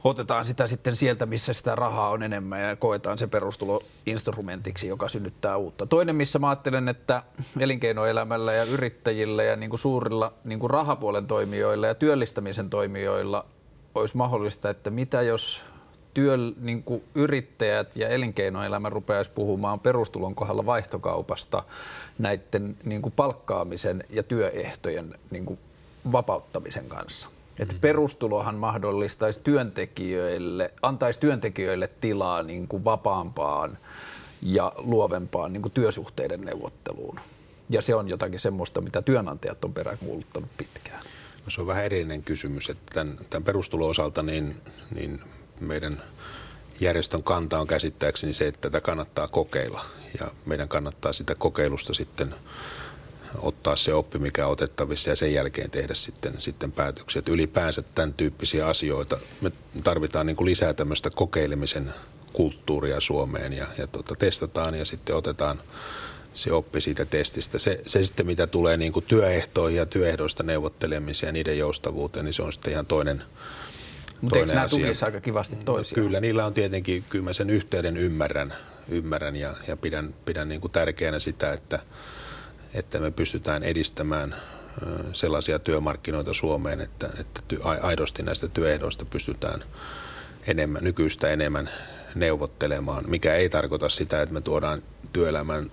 otetaan 0.04 0.44
sitä 0.44 0.66
sitten 0.66 0.96
sieltä, 0.96 1.26
missä 1.26 1.52
sitä 1.52 1.74
rahaa 1.74 2.10
on 2.10 2.22
enemmän 2.22 2.62
ja 2.62 2.76
koetaan 2.76 3.18
se 3.18 3.26
perustulo 3.26 3.82
instrumentiksi, 4.06 4.88
joka 4.88 5.08
synnyttää 5.08 5.56
uutta. 5.56 5.86
Toinen, 5.86 6.16
missä 6.16 6.38
mä 6.38 6.48
ajattelen, 6.48 6.88
että 6.88 7.22
elinkeinoelämällä 7.60 8.52
ja 8.52 8.64
yrittäjillä 8.64 9.42
ja 9.42 9.56
niin 9.56 9.70
kuin 9.70 9.80
suurilla 9.80 10.32
niin 10.44 10.58
kuin 10.58 10.70
rahapuolen 10.70 11.26
toimijoilla 11.26 11.86
ja 11.86 11.94
työllistämisen 11.94 12.70
toimijoilla 12.70 13.46
olisi 13.94 14.16
mahdollista, 14.16 14.70
että 14.70 14.90
mitä 14.90 15.22
jos 15.22 15.64
työ, 16.14 16.36
niin 16.60 16.82
kuin 16.82 17.04
yrittäjät 17.14 17.96
ja 17.96 18.08
elinkeinoelämä 18.08 18.88
rupeaisi 18.88 19.30
puhumaan 19.30 19.80
perustulon 19.80 20.34
kohdalla 20.34 20.66
vaihtokaupasta 20.66 21.62
näiden 22.18 22.76
niin 22.84 23.02
kuin 23.02 23.12
palkkaamisen 23.12 24.04
ja 24.10 24.22
työehtojen 24.22 25.14
niin 25.30 25.46
kuin 25.46 25.58
vapauttamisen 26.12 26.88
kanssa. 26.88 27.28
Että 27.60 27.74
perustulohan 27.80 28.54
mahdollistaisi 28.54 29.40
työntekijöille, 29.40 30.74
antaisi 30.82 31.20
työntekijöille 31.20 31.90
tilaa 32.00 32.42
niin 32.42 32.68
kuin 32.68 32.84
vapaampaan 32.84 33.78
ja 34.42 34.72
luovempaan 34.76 35.52
niin 35.52 35.62
kuin 35.62 35.72
työsuhteiden 35.72 36.40
neuvotteluun. 36.40 37.20
Ja 37.70 37.82
se 37.82 37.94
on 37.94 38.08
jotakin 38.08 38.40
semmoista, 38.40 38.80
mitä 38.80 39.02
työnantajat 39.02 39.64
on 39.64 39.74
peräänkuuluttanut 39.74 40.50
pitkään. 40.56 41.02
No 41.44 41.50
se 41.50 41.60
on 41.60 41.66
vähän 41.66 41.84
erillinen 41.84 42.22
kysymys, 42.22 42.70
että 42.70 42.92
tämän, 42.94 43.16
tämän 43.30 43.44
perustulo-osalta 43.44 44.22
niin, 44.22 44.56
niin 44.94 45.20
meidän 45.60 46.02
järjestön 46.80 47.22
kanta 47.22 47.60
on 47.60 47.66
käsittääkseni 47.66 48.32
se, 48.32 48.46
että 48.46 48.60
tätä 48.60 48.80
kannattaa 48.80 49.28
kokeilla 49.28 49.84
ja 50.20 50.26
meidän 50.46 50.68
kannattaa 50.68 51.12
sitä 51.12 51.34
kokeilusta 51.34 51.94
sitten 51.94 52.34
ottaa 53.38 53.76
se 53.76 53.94
oppi, 53.94 54.18
mikä 54.18 54.46
on 54.46 54.52
otettavissa 54.52 55.10
ja 55.10 55.16
sen 55.16 55.32
jälkeen 55.32 55.70
tehdä 55.70 55.94
sitten, 55.94 56.34
sitten 56.38 56.72
päätöksiä. 56.72 57.18
Että 57.18 57.32
ylipäänsä 57.32 57.82
tämän 57.82 58.14
tyyppisiä 58.14 58.66
asioita 58.66 59.18
me 59.40 59.52
tarvitaan 59.84 60.26
niin 60.26 60.36
kuin 60.36 60.46
lisää 60.50 60.74
tämmöistä 60.74 61.10
kokeilemisen 61.10 61.94
kulttuuria 62.32 63.00
Suomeen 63.00 63.52
ja, 63.52 63.66
ja 63.78 63.86
tota, 63.86 64.14
testataan 64.16 64.74
ja 64.74 64.84
sitten 64.84 65.16
otetaan 65.16 65.62
se 66.34 66.52
oppi 66.52 66.80
siitä 66.80 67.04
testistä. 67.04 67.58
Se, 67.58 67.80
se 67.86 68.04
sitten, 68.04 68.26
mitä 68.26 68.46
tulee 68.46 68.76
niin 68.76 68.92
kuin 68.92 69.04
työehtoihin 69.08 69.78
ja 69.78 69.86
työehdoista 69.86 70.42
neuvottelemiseen 70.42 71.28
ja 71.28 71.32
niiden 71.32 71.58
joustavuuteen, 71.58 72.24
niin 72.24 72.34
se 72.34 72.42
on 72.42 72.52
sitten 72.52 72.72
ihan 72.72 72.86
toinen, 72.86 73.22
mutta 74.20 74.38
eikö 74.38 74.54
nämä 74.54 74.68
tukisi 74.68 75.04
aika 75.04 75.20
kivasti 75.20 75.56
no 75.56 75.62
toisiaan? 75.64 76.02
No, 76.02 76.06
kyllä, 76.06 76.20
niillä 76.20 76.46
on 76.46 76.54
tietenkin, 76.54 77.04
kyllä 77.08 77.24
mä 77.24 77.32
sen 77.32 77.50
yhteyden 77.50 77.96
ymmärrän, 77.96 78.54
ymmärrän 78.88 79.36
ja, 79.36 79.54
ja 79.68 79.76
pidän, 79.76 80.14
pidän 80.24 80.48
niin 80.48 80.60
kuin 80.60 80.72
tärkeänä 80.72 81.18
sitä, 81.18 81.52
että, 81.52 81.78
että 82.74 82.98
me 82.98 83.10
pystytään 83.10 83.62
edistämään 83.62 84.34
sellaisia 85.12 85.58
työmarkkinoita 85.58 86.34
Suomeen, 86.34 86.80
että, 86.80 87.10
että 87.20 87.40
aidosti 87.82 88.22
näistä 88.22 88.48
työehdoista 88.48 89.04
pystytään 89.04 89.64
enemmän, 90.46 90.84
nykyistä 90.84 91.28
enemmän 91.28 91.70
neuvottelemaan, 92.14 93.04
mikä 93.08 93.34
ei 93.34 93.48
tarkoita 93.48 93.88
sitä, 93.88 94.22
että 94.22 94.32
me 94.32 94.40
tuodaan 94.40 94.82
työelämän 95.12 95.70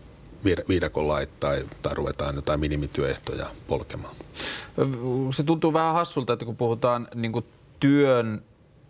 viidakon 0.70 1.08
lait 1.08 1.40
tai, 1.40 1.66
tai 1.82 1.96
ruvetaan 1.96 2.36
jotain 2.36 2.60
minimityöehtoja 2.60 3.46
polkemaan. 3.68 4.16
Se 5.32 5.44
tuntuu 5.44 5.74
vähän 5.74 5.94
hassulta, 5.94 6.34
että 6.34 6.46
kun 6.46 6.58
puhutaan 6.58 7.08
niin 7.16 7.46
työn 7.80 8.42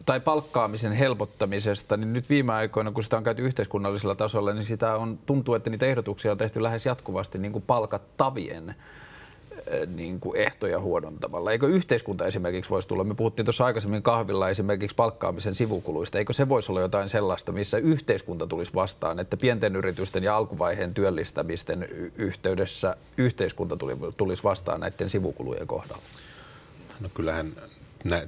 tai 0.08 0.20
palkkaamisen 0.20 0.92
helpottamisesta, 0.92 1.98
niin 1.98 2.14
nyt 2.14 2.30
viime 2.30 2.54
aikoina, 2.54 2.92
kun 2.92 3.04
sitä 3.04 3.18
on 3.18 3.24
käyty 3.24 3.42
yhteiskunnallisella 3.42 4.16
tasolla, 4.16 4.54
niin 4.54 4.64
sitä 4.64 4.96
on, 4.96 5.20
tuntuu, 5.26 5.56
että 5.56 5.70
niitä 5.70 5.86
ehdotuksia 5.86 6.32
on 6.32 6.38
tehty 6.38 6.64
lähes 6.64 6.86
jatkuvasti 6.86 7.38
niin 7.38 7.52
kuin 7.52 7.64
palkattavien 7.68 8.76
eh, 9.68 9.88
niin 9.88 10.20
kuin 10.20 10.38
ehtoja 10.38 10.80
huonontavalla. 10.80 11.52
Eikö 11.52 11.68
yhteiskunta 11.68 12.26
esimerkiksi 12.26 12.70
voisi 12.70 12.88
tulla, 12.88 13.04
me 13.04 13.14
puhuttiin 13.14 13.46
tuossa 13.46 13.66
aikaisemmin 13.66 14.04
kahvilla 14.04 14.50
esimerkiksi 14.50 14.96
palkkaamisen 14.96 15.56
sivukuluista, 15.56 16.18
eikö 16.18 16.34
se 16.34 16.50
voisi 16.50 16.72
olla 16.72 16.82
jotain 16.82 17.10
sellaista, 17.10 17.52
missä 17.52 17.78
yhteiskunta 17.78 18.48
tulisi 18.48 18.74
vastaan, 18.74 19.20
että 19.20 19.38
pienten 19.38 19.76
yritysten 19.76 20.24
ja 20.24 20.38
alkuvaiheen 20.38 20.94
työllistämisten 20.94 21.88
yhteydessä 22.16 22.96
yhteiskunta 23.18 23.78
tulisi 24.18 24.44
vastaan 24.44 24.80
näiden 24.80 25.10
sivukulujen 25.10 25.68
kohdalla? 25.68 26.04
No 27.00 27.10
kyllähän 27.14 27.54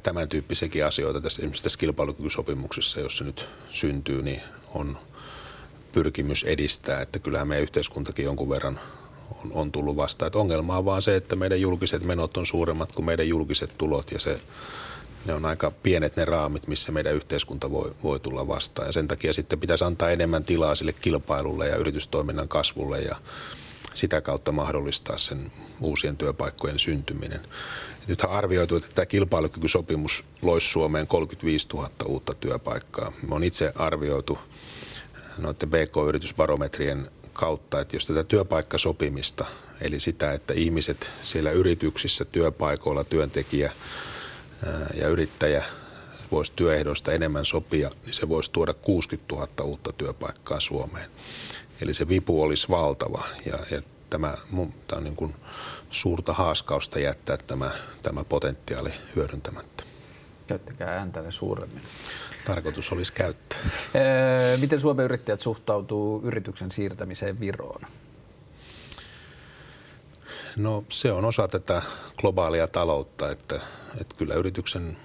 tämän 0.03 0.29
tyyppisiäkin 0.29 0.85
asioita 0.85 1.21
tässä, 1.21 1.41
esimerkiksi 1.41 1.63
tässä 1.63 1.79
kilpailukykysopimuksessa, 1.79 2.99
jos 2.99 3.17
se 3.17 3.23
nyt 3.23 3.47
syntyy, 3.69 4.21
niin 4.21 4.41
on 4.73 4.97
pyrkimys 5.91 6.43
edistää, 6.43 7.01
että 7.01 7.19
kyllähän 7.19 7.47
meidän 7.47 7.63
yhteiskuntakin 7.63 8.25
jonkun 8.25 8.49
verran 8.49 8.79
on, 9.43 9.51
on 9.53 9.71
tullut 9.71 9.95
vastaan. 9.95 10.27
Että 10.27 10.39
ongelma 10.39 10.77
on 10.77 10.85
vaan 10.85 11.01
se, 11.01 11.15
että 11.15 11.35
meidän 11.35 11.61
julkiset 11.61 12.03
menot 12.03 12.37
on 12.37 12.45
suuremmat 12.45 12.91
kuin 12.91 13.05
meidän 13.05 13.27
julkiset 13.27 13.77
tulot 13.77 14.11
ja 14.11 14.19
se, 14.19 14.41
ne 15.25 15.33
on 15.33 15.45
aika 15.45 15.71
pienet 15.71 16.15
ne 16.15 16.25
raamit, 16.25 16.67
missä 16.67 16.91
meidän 16.91 17.13
yhteiskunta 17.13 17.71
voi, 17.71 17.95
voi 18.03 18.19
tulla 18.19 18.47
vastaan. 18.47 18.87
Ja 18.87 18.91
sen 18.91 19.07
takia 19.07 19.33
sitten 19.33 19.59
pitäisi 19.59 19.85
antaa 19.85 20.09
enemmän 20.09 20.43
tilaa 20.43 20.75
sille 20.75 20.93
kilpailulle 20.93 21.67
ja 21.67 21.75
yritystoiminnan 21.75 22.47
kasvulle 22.47 23.01
ja 23.01 23.15
sitä 23.93 24.21
kautta 24.21 24.51
mahdollistaa 24.51 25.17
sen 25.17 25.51
uusien 25.81 26.17
työpaikkojen 26.17 26.79
syntyminen. 26.79 27.41
Nythän 28.09 28.31
arvioitu, 28.31 28.75
että 28.75 28.89
tämä 28.93 29.05
kilpailukykysopimus 29.05 30.25
loisi 30.41 30.67
Suomeen 30.67 31.07
35 31.07 31.67
000 31.73 31.89
uutta 32.05 32.33
työpaikkaa. 32.33 33.11
Me 33.27 33.35
on 33.35 33.43
itse 33.43 33.71
arvioitu 33.75 34.39
noiden 35.37 35.69
BK-yritysbarometrien 35.69 37.11
kautta, 37.33 37.79
että 37.79 37.95
jos 37.95 38.07
tätä 38.07 38.23
työpaikkasopimista, 38.23 39.45
eli 39.81 39.99
sitä, 39.99 40.33
että 40.33 40.53
ihmiset 40.53 41.11
siellä 41.23 41.51
yrityksissä, 41.51 42.25
työpaikoilla, 42.25 43.03
työntekijä 43.03 43.71
ja 44.93 45.07
yrittäjä 45.07 45.63
voisi 46.31 46.53
työehdoista 46.55 47.11
enemmän 47.11 47.45
sopia, 47.45 47.91
niin 48.05 48.13
se 48.13 48.29
voisi 48.29 48.51
tuoda 48.51 48.73
60 48.73 49.35
000 49.35 49.47
uutta 49.63 49.93
työpaikkaa 49.93 50.59
Suomeen. 50.59 51.09
Eli 51.81 51.93
se 51.93 52.07
vipu 52.07 52.41
olisi 52.41 52.69
valtava 52.69 53.23
ja, 53.45 53.59
ja 53.71 53.81
tämä, 54.09 54.33
tämä 54.87 54.97
on 54.97 55.03
niin 55.03 55.15
kuin 55.15 55.35
suurta 55.89 56.33
haaskausta 56.33 56.99
jättää 56.99 57.37
tämä, 57.37 57.71
tämä 58.03 58.23
potentiaali 58.23 58.93
hyödyntämättä. 59.15 59.83
Käyttäkää 60.47 60.97
ääntäne 60.97 61.31
suuremmin. 61.31 61.81
Tarkoitus 62.45 62.91
olisi 62.91 63.13
käyttää. 63.13 63.59
miten 64.59 64.81
Suomen 64.81 65.05
yrittäjät 65.05 65.39
suhtautuu 65.39 66.21
yrityksen 66.23 66.71
siirtämiseen 66.71 67.39
Viroon? 67.39 67.81
No 70.55 70.83
se 70.89 71.11
on 71.11 71.25
osa 71.25 71.47
tätä 71.47 71.81
globaalia 72.17 72.67
taloutta, 72.67 73.31
että, 73.31 73.59
että 74.01 74.15
kyllä 74.17 74.33
yrityksen 74.33 74.97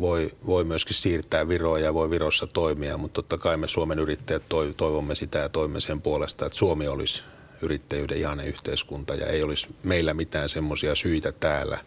voi, 0.00 0.30
voi 0.46 0.64
myöskin 0.64 0.96
siirtää 0.96 1.48
Viroa 1.48 1.78
ja 1.78 1.94
voi 1.94 2.10
Virossa 2.10 2.46
toimia, 2.46 2.98
mutta 2.98 3.14
totta 3.14 3.38
kai 3.38 3.56
me 3.56 3.68
Suomen 3.68 3.98
yrittäjät 3.98 4.42
toivomme 4.76 5.14
sitä 5.14 5.38
ja 5.38 5.48
toimme 5.48 5.80
sen 5.80 6.02
puolesta, 6.02 6.46
että 6.46 6.58
Suomi 6.58 6.88
olisi 6.88 7.22
yrittäjyyden 7.62 8.18
ihane 8.18 8.46
yhteiskunta 8.46 9.14
ja 9.14 9.26
ei 9.26 9.42
olisi 9.42 9.66
meillä 9.82 10.14
mitään 10.14 10.48
semmoisia 10.48 10.94
syitä 10.94 11.32
täällä, 11.32 11.78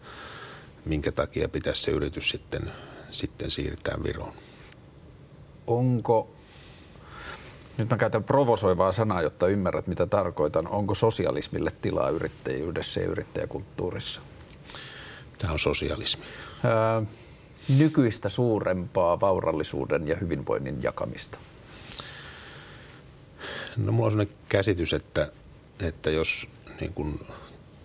minkä 0.84 1.12
takia 1.12 1.48
pitäisi 1.48 1.82
se 1.82 1.90
yritys 1.90 2.28
sitten, 2.28 2.72
sitten 3.10 3.50
siirtää 3.50 3.96
Viroon. 4.04 4.32
Onko, 5.66 6.30
nyt 7.78 7.90
mä 7.90 7.96
käytän 7.96 8.24
provosoivaa 8.24 8.92
sanaa, 8.92 9.22
jotta 9.22 9.48
ymmärrät 9.48 9.86
mitä 9.86 10.06
tarkoitan, 10.06 10.68
onko 10.68 10.94
sosialismille 10.94 11.70
tilaa 11.82 12.10
yrittäjyydessä 12.10 13.00
ja 13.00 13.06
yrittäjäkulttuurissa? 13.06 14.20
Tämä 15.38 15.52
on 15.52 15.58
sosialismi. 15.58 16.24
Öö, 16.64 17.02
nykyistä 17.68 18.28
suurempaa 18.28 19.20
vaurallisuuden 19.20 20.08
ja 20.08 20.16
hyvinvoinnin 20.16 20.82
jakamista? 20.82 21.38
No 23.76 23.92
mulla 23.92 24.06
on 24.06 24.12
sellainen 24.12 24.36
käsitys, 24.48 24.92
että, 24.92 25.32
että 25.84 26.10
jos 26.10 26.48
niin 26.80 26.92
kuin 26.92 27.20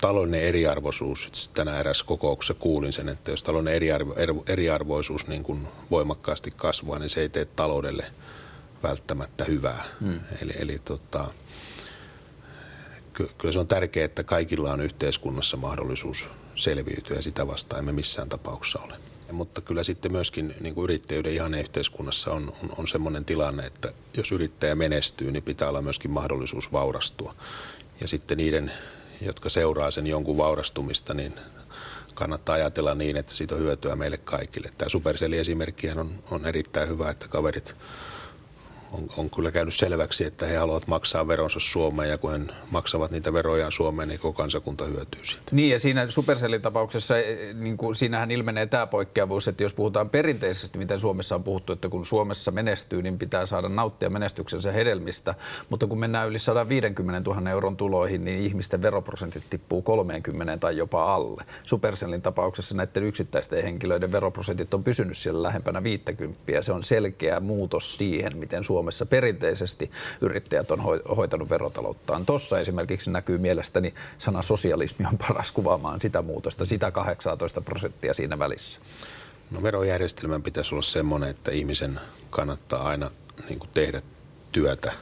taloudellinen 0.01 0.47
eriarvoisuus, 0.47 1.51
tänä 1.53 1.79
erässä 1.79 2.05
kokouksessa 2.05 2.53
kuulin 2.53 2.93
sen, 2.93 3.09
että 3.09 3.31
jos 3.31 3.43
taloudellinen 3.43 3.75
eriarvo, 3.75 4.43
eriarvoisuus 4.47 5.27
niin 5.27 5.43
kuin 5.43 5.67
voimakkaasti 5.91 6.51
kasvaa, 6.55 6.99
niin 6.99 7.09
se 7.09 7.21
ei 7.21 7.29
tee 7.29 7.45
taloudelle 7.45 8.05
välttämättä 8.83 9.43
hyvää. 9.43 9.83
Hmm. 9.99 10.19
Eli, 10.41 10.53
eli 10.59 10.79
tota, 10.79 11.27
kyllä 13.13 13.51
se 13.51 13.59
on 13.59 13.67
tärkeää, 13.67 14.05
että 14.05 14.23
kaikilla 14.23 14.73
on 14.73 14.81
yhteiskunnassa 14.81 15.57
mahdollisuus 15.57 16.27
selviytyä 16.55 17.15
ja 17.15 17.21
sitä 17.21 17.47
vastaan 17.47 17.79
emme 17.79 17.91
missään 17.91 18.29
tapauksessa 18.29 18.79
ole. 18.79 18.93
Mutta 19.31 19.61
kyllä 19.61 19.83
sitten 19.83 20.11
myöskin 20.11 20.55
niin 20.59 20.75
kuin 20.75 20.83
yrittäjyyden 20.83 21.33
ihan 21.33 21.53
yhteiskunnassa 21.53 22.31
on, 22.31 22.53
on, 22.63 22.69
on 22.77 22.87
sellainen 22.87 23.25
tilanne, 23.25 23.65
että 23.65 23.91
jos 24.17 24.31
yrittäjä 24.31 24.75
menestyy, 24.75 25.31
niin 25.31 25.43
pitää 25.43 25.69
olla 25.69 25.81
myöskin 25.81 26.11
mahdollisuus 26.11 26.71
vaurastua. 26.71 27.35
Ja 28.01 28.07
sitten 28.07 28.37
niiden, 28.37 28.71
jotka 29.21 29.49
seuraa 29.49 29.91
sen 29.91 30.07
jonkun 30.07 30.37
vaurastumista, 30.37 31.13
niin 31.13 31.33
kannattaa 32.13 32.55
ajatella 32.55 32.95
niin, 32.95 33.17
että 33.17 33.33
siitä 33.33 33.55
on 33.55 33.61
hyötyä 33.61 33.95
meille 33.95 34.17
kaikille. 34.17 34.71
Tämä 34.77 34.89
Supercell-esimerkki 34.89 35.89
on, 35.89 36.23
on 36.31 36.45
erittäin 36.45 36.89
hyvä, 36.89 37.09
että 37.09 37.27
kaverit 37.27 37.75
on, 38.93 39.07
on 39.17 39.29
kyllä 39.29 39.51
käynyt 39.51 39.75
selväksi, 39.75 40.25
että 40.25 40.45
he 40.45 40.55
haluavat 40.55 40.87
maksaa 40.87 41.27
veronsa 41.27 41.59
Suomeen 41.59 42.09
ja 42.09 42.17
kun 42.17 42.31
he 42.31 42.39
maksavat 42.71 43.11
niitä 43.11 43.33
veroja 43.33 43.71
Suomeen, 43.71 44.09
niin 44.09 44.19
koko 44.19 44.37
kansakunta 44.37 44.85
hyötyy 44.85 45.25
siitä. 45.25 45.43
Niin 45.51 45.69
ja 45.69 45.79
siinä 45.79 46.07
Supercellin 46.09 46.61
tapauksessa 46.61 47.17
eh, 47.17 47.53
niin 47.53 47.77
kuin, 47.77 47.95
siinähän 47.95 48.31
ilmenee 48.31 48.65
tämä 48.65 48.87
poikkeavuus, 48.87 49.47
että 49.47 49.63
jos 49.63 49.73
puhutaan 49.73 50.09
perinteisesti, 50.09 50.77
miten 50.77 50.99
Suomessa 50.99 51.35
on 51.35 51.43
puhuttu, 51.43 51.73
että 51.73 51.89
kun 51.89 52.05
Suomessa 52.05 52.51
menestyy, 52.51 53.01
niin 53.01 53.17
pitää 53.17 53.45
saada 53.45 53.69
nauttia 53.69 54.09
menestyksensä 54.09 54.71
hedelmistä, 54.71 55.35
mutta 55.69 55.87
kun 55.87 55.99
mennään 55.99 56.29
yli 56.29 56.39
150 56.39 57.29
000 57.29 57.49
euron 57.49 57.77
tuloihin, 57.77 58.25
niin 58.25 58.39
ihmisten 58.39 58.81
veroprosentit 58.81 59.43
tippuu 59.49 59.81
30 59.81 60.57
tai 60.57 60.77
jopa 60.77 61.13
alle. 61.15 61.43
Supercellin 61.63 62.21
tapauksessa 62.21 62.75
näiden 62.75 63.03
yksittäisten 63.03 63.63
henkilöiden 63.63 64.11
veroprosentit 64.11 64.73
on 64.73 64.83
pysynyt 64.83 65.17
siellä 65.17 65.43
lähempänä 65.43 65.83
50 65.83 66.51
ja 66.51 66.63
se 66.63 66.71
on 66.71 66.83
selkeä 66.83 67.39
muutos 67.39 67.97
siihen, 67.97 68.37
miten 68.37 68.63
Suomessa 68.63 68.76
Suomessa 68.77 69.05
perinteisesti 69.05 69.91
yrittäjät 70.21 70.71
on 70.71 70.81
hoitanut 71.17 71.49
verotalouttaan. 71.49 72.25
Tuossa 72.25 72.59
esimerkiksi 72.59 73.11
näkyy 73.11 73.37
mielestäni 73.37 73.93
sana 74.17 74.41
sosialismi 74.41 75.05
on 75.05 75.17
paras 75.27 75.51
kuvaamaan 75.51 76.01
sitä 76.01 76.21
muutosta, 76.21 76.65
sitä 76.65 76.91
18 76.91 77.61
prosenttia 77.61 78.13
siinä 78.13 78.39
välissä. 78.39 78.79
No 79.51 79.63
verojärjestelmän 79.63 80.43
pitäisi 80.43 80.75
olla 80.75 80.81
semmoinen, 80.81 81.29
että 81.29 81.51
ihmisen 81.51 81.99
kannattaa 82.29 82.87
aina 82.87 83.11
niin 83.49 83.59
tehdä 83.73 84.01
työtä 84.51 84.93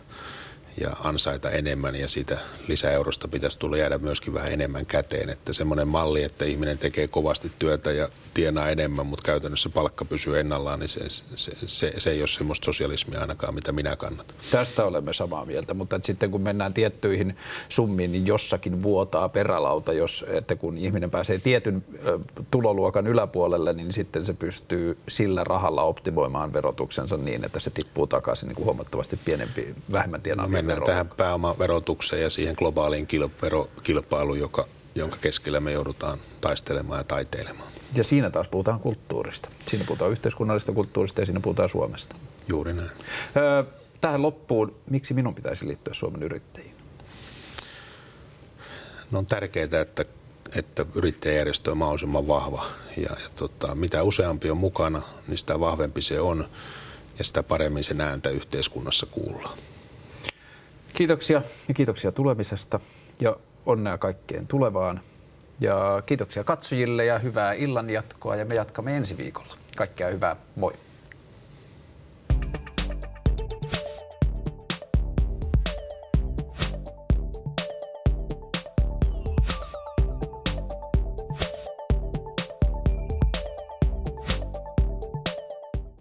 ja 0.81 0.89
ansaita 1.03 1.49
enemmän 1.49 1.95
ja 1.95 2.09
siitä 2.09 2.37
lisäeurosta 2.67 3.27
pitäisi 3.27 3.59
tulla 3.59 3.77
jäädä 3.77 3.97
myöskin 3.97 4.33
vähän 4.33 4.51
enemmän 4.51 4.85
käteen. 4.85 5.29
Että 5.29 5.53
semmoinen 5.53 5.87
malli, 5.87 6.23
että 6.23 6.45
ihminen 6.45 6.77
tekee 6.77 7.07
kovasti 7.07 7.51
työtä 7.59 7.91
ja 7.91 8.09
tienaa 8.33 8.69
enemmän, 8.69 9.05
mutta 9.05 9.25
käytännössä 9.25 9.69
palkka 9.69 10.05
pysyy 10.05 10.39
ennallaan, 10.39 10.79
niin 10.79 10.89
se, 10.89 11.09
se, 11.35 11.51
se, 11.65 11.93
se 11.97 12.09
ei 12.09 12.21
ole 12.21 12.27
semmoista 12.27 12.65
sosialismia 12.65 13.21
ainakaan, 13.21 13.55
mitä 13.55 13.71
minä 13.71 13.95
kannatan. 13.95 14.37
Tästä 14.51 14.85
olemme 14.85 15.13
samaa 15.13 15.45
mieltä, 15.45 15.73
mutta 15.73 15.95
että 15.95 16.05
sitten 16.05 16.31
kun 16.31 16.41
mennään 16.41 16.73
tiettyihin 16.73 17.37
summiin, 17.69 18.11
niin 18.11 18.27
jossakin 18.27 18.83
vuotaa 18.83 19.29
perälauta, 19.29 19.93
jos, 19.93 20.25
että 20.27 20.55
kun 20.55 20.77
ihminen 20.77 21.11
pääsee 21.11 21.39
tietyn 21.39 21.85
tuloluokan 22.51 23.07
yläpuolelle, 23.07 23.73
niin 23.73 23.93
sitten 23.93 24.25
se 24.25 24.33
pystyy 24.33 24.97
sillä 25.07 25.43
rahalla 25.43 25.83
optimoimaan 25.83 26.53
verotuksensa 26.53 27.17
niin, 27.17 27.45
että 27.45 27.59
se 27.59 27.69
tippuu 27.69 28.07
takaisin 28.07 28.47
niin 28.47 28.55
kuin 28.55 28.65
huomattavasti 28.65 29.19
pienempi, 29.25 29.75
vähemmän 29.91 30.21
tienaamia 30.21 30.64
mennään 30.65 30.81
vero. 30.81 30.85
tähän 30.85 31.09
pääomaverotukseen 31.17 32.21
ja 32.21 32.29
siihen 32.29 32.55
globaaliin 32.57 33.07
kilpailuun, 33.83 34.39
joka, 34.39 34.67
jonka 34.95 35.17
keskellä 35.21 35.59
me 35.59 35.71
joudutaan 35.71 36.19
taistelemaan 36.41 36.99
ja 36.99 37.03
taiteilemaan. 37.03 37.69
Ja 37.95 38.03
siinä 38.03 38.29
taas 38.29 38.47
puhutaan 38.47 38.79
kulttuurista. 38.79 39.49
Siinä 39.67 39.85
puhutaan 39.85 40.11
yhteiskunnallisesta 40.11 40.71
kulttuurista 40.71 41.21
ja 41.21 41.25
siinä 41.25 41.39
puhutaan 41.39 41.69
Suomesta. 41.69 42.15
Juuri 42.47 42.73
näin. 42.73 42.89
Öö, 43.37 43.63
tähän 44.01 44.21
loppuun, 44.21 44.75
miksi 44.89 45.13
minun 45.13 45.35
pitäisi 45.35 45.67
liittyä 45.67 45.93
Suomen 45.93 46.23
yrittäjiin? 46.23 46.75
No 49.11 49.19
on 49.19 49.25
tärkeää, 49.25 49.81
että, 49.81 50.05
että 50.55 50.85
yrittäjäjärjestö 50.95 51.71
on 51.71 51.77
mahdollisimman 51.77 52.27
vahva. 52.27 52.65
Ja, 52.97 53.03
ja 53.03 53.29
tota, 53.35 53.75
mitä 53.75 54.03
useampi 54.03 54.49
on 54.49 54.57
mukana, 54.57 55.01
niin 55.27 55.37
sitä 55.37 55.59
vahvempi 55.59 56.01
se 56.01 56.19
on 56.19 56.49
ja 57.19 57.25
sitä 57.25 57.43
paremmin 57.43 57.83
se 57.83 57.95
ääntä 57.99 58.29
yhteiskunnassa 58.29 59.05
kuullaan. 59.05 59.57
Kiitoksia 60.95 61.41
ja 61.67 61.73
kiitoksia 61.73 62.11
tulemisesta 62.11 62.79
ja 63.21 63.35
onnea 63.65 63.97
kaikkeen 63.97 64.47
tulevaan. 64.47 64.99
Ja 65.59 66.03
kiitoksia 66.05 66.43
katsojille 66.43 67.05
ja 67.05 67.19
hyvää 67.19 67.53
illan 67.53 67.89
jatkoa 67.89 68.35
ja 68.35 68.45
me 68.45 68.55
jatkamme 68.55 68.97
ensi 68.97 69.17
viikolla. 69.17 69.53
Kaikkea 69.77 70.09
hyvää, 70.09 70.35
moi! 70.55 70.73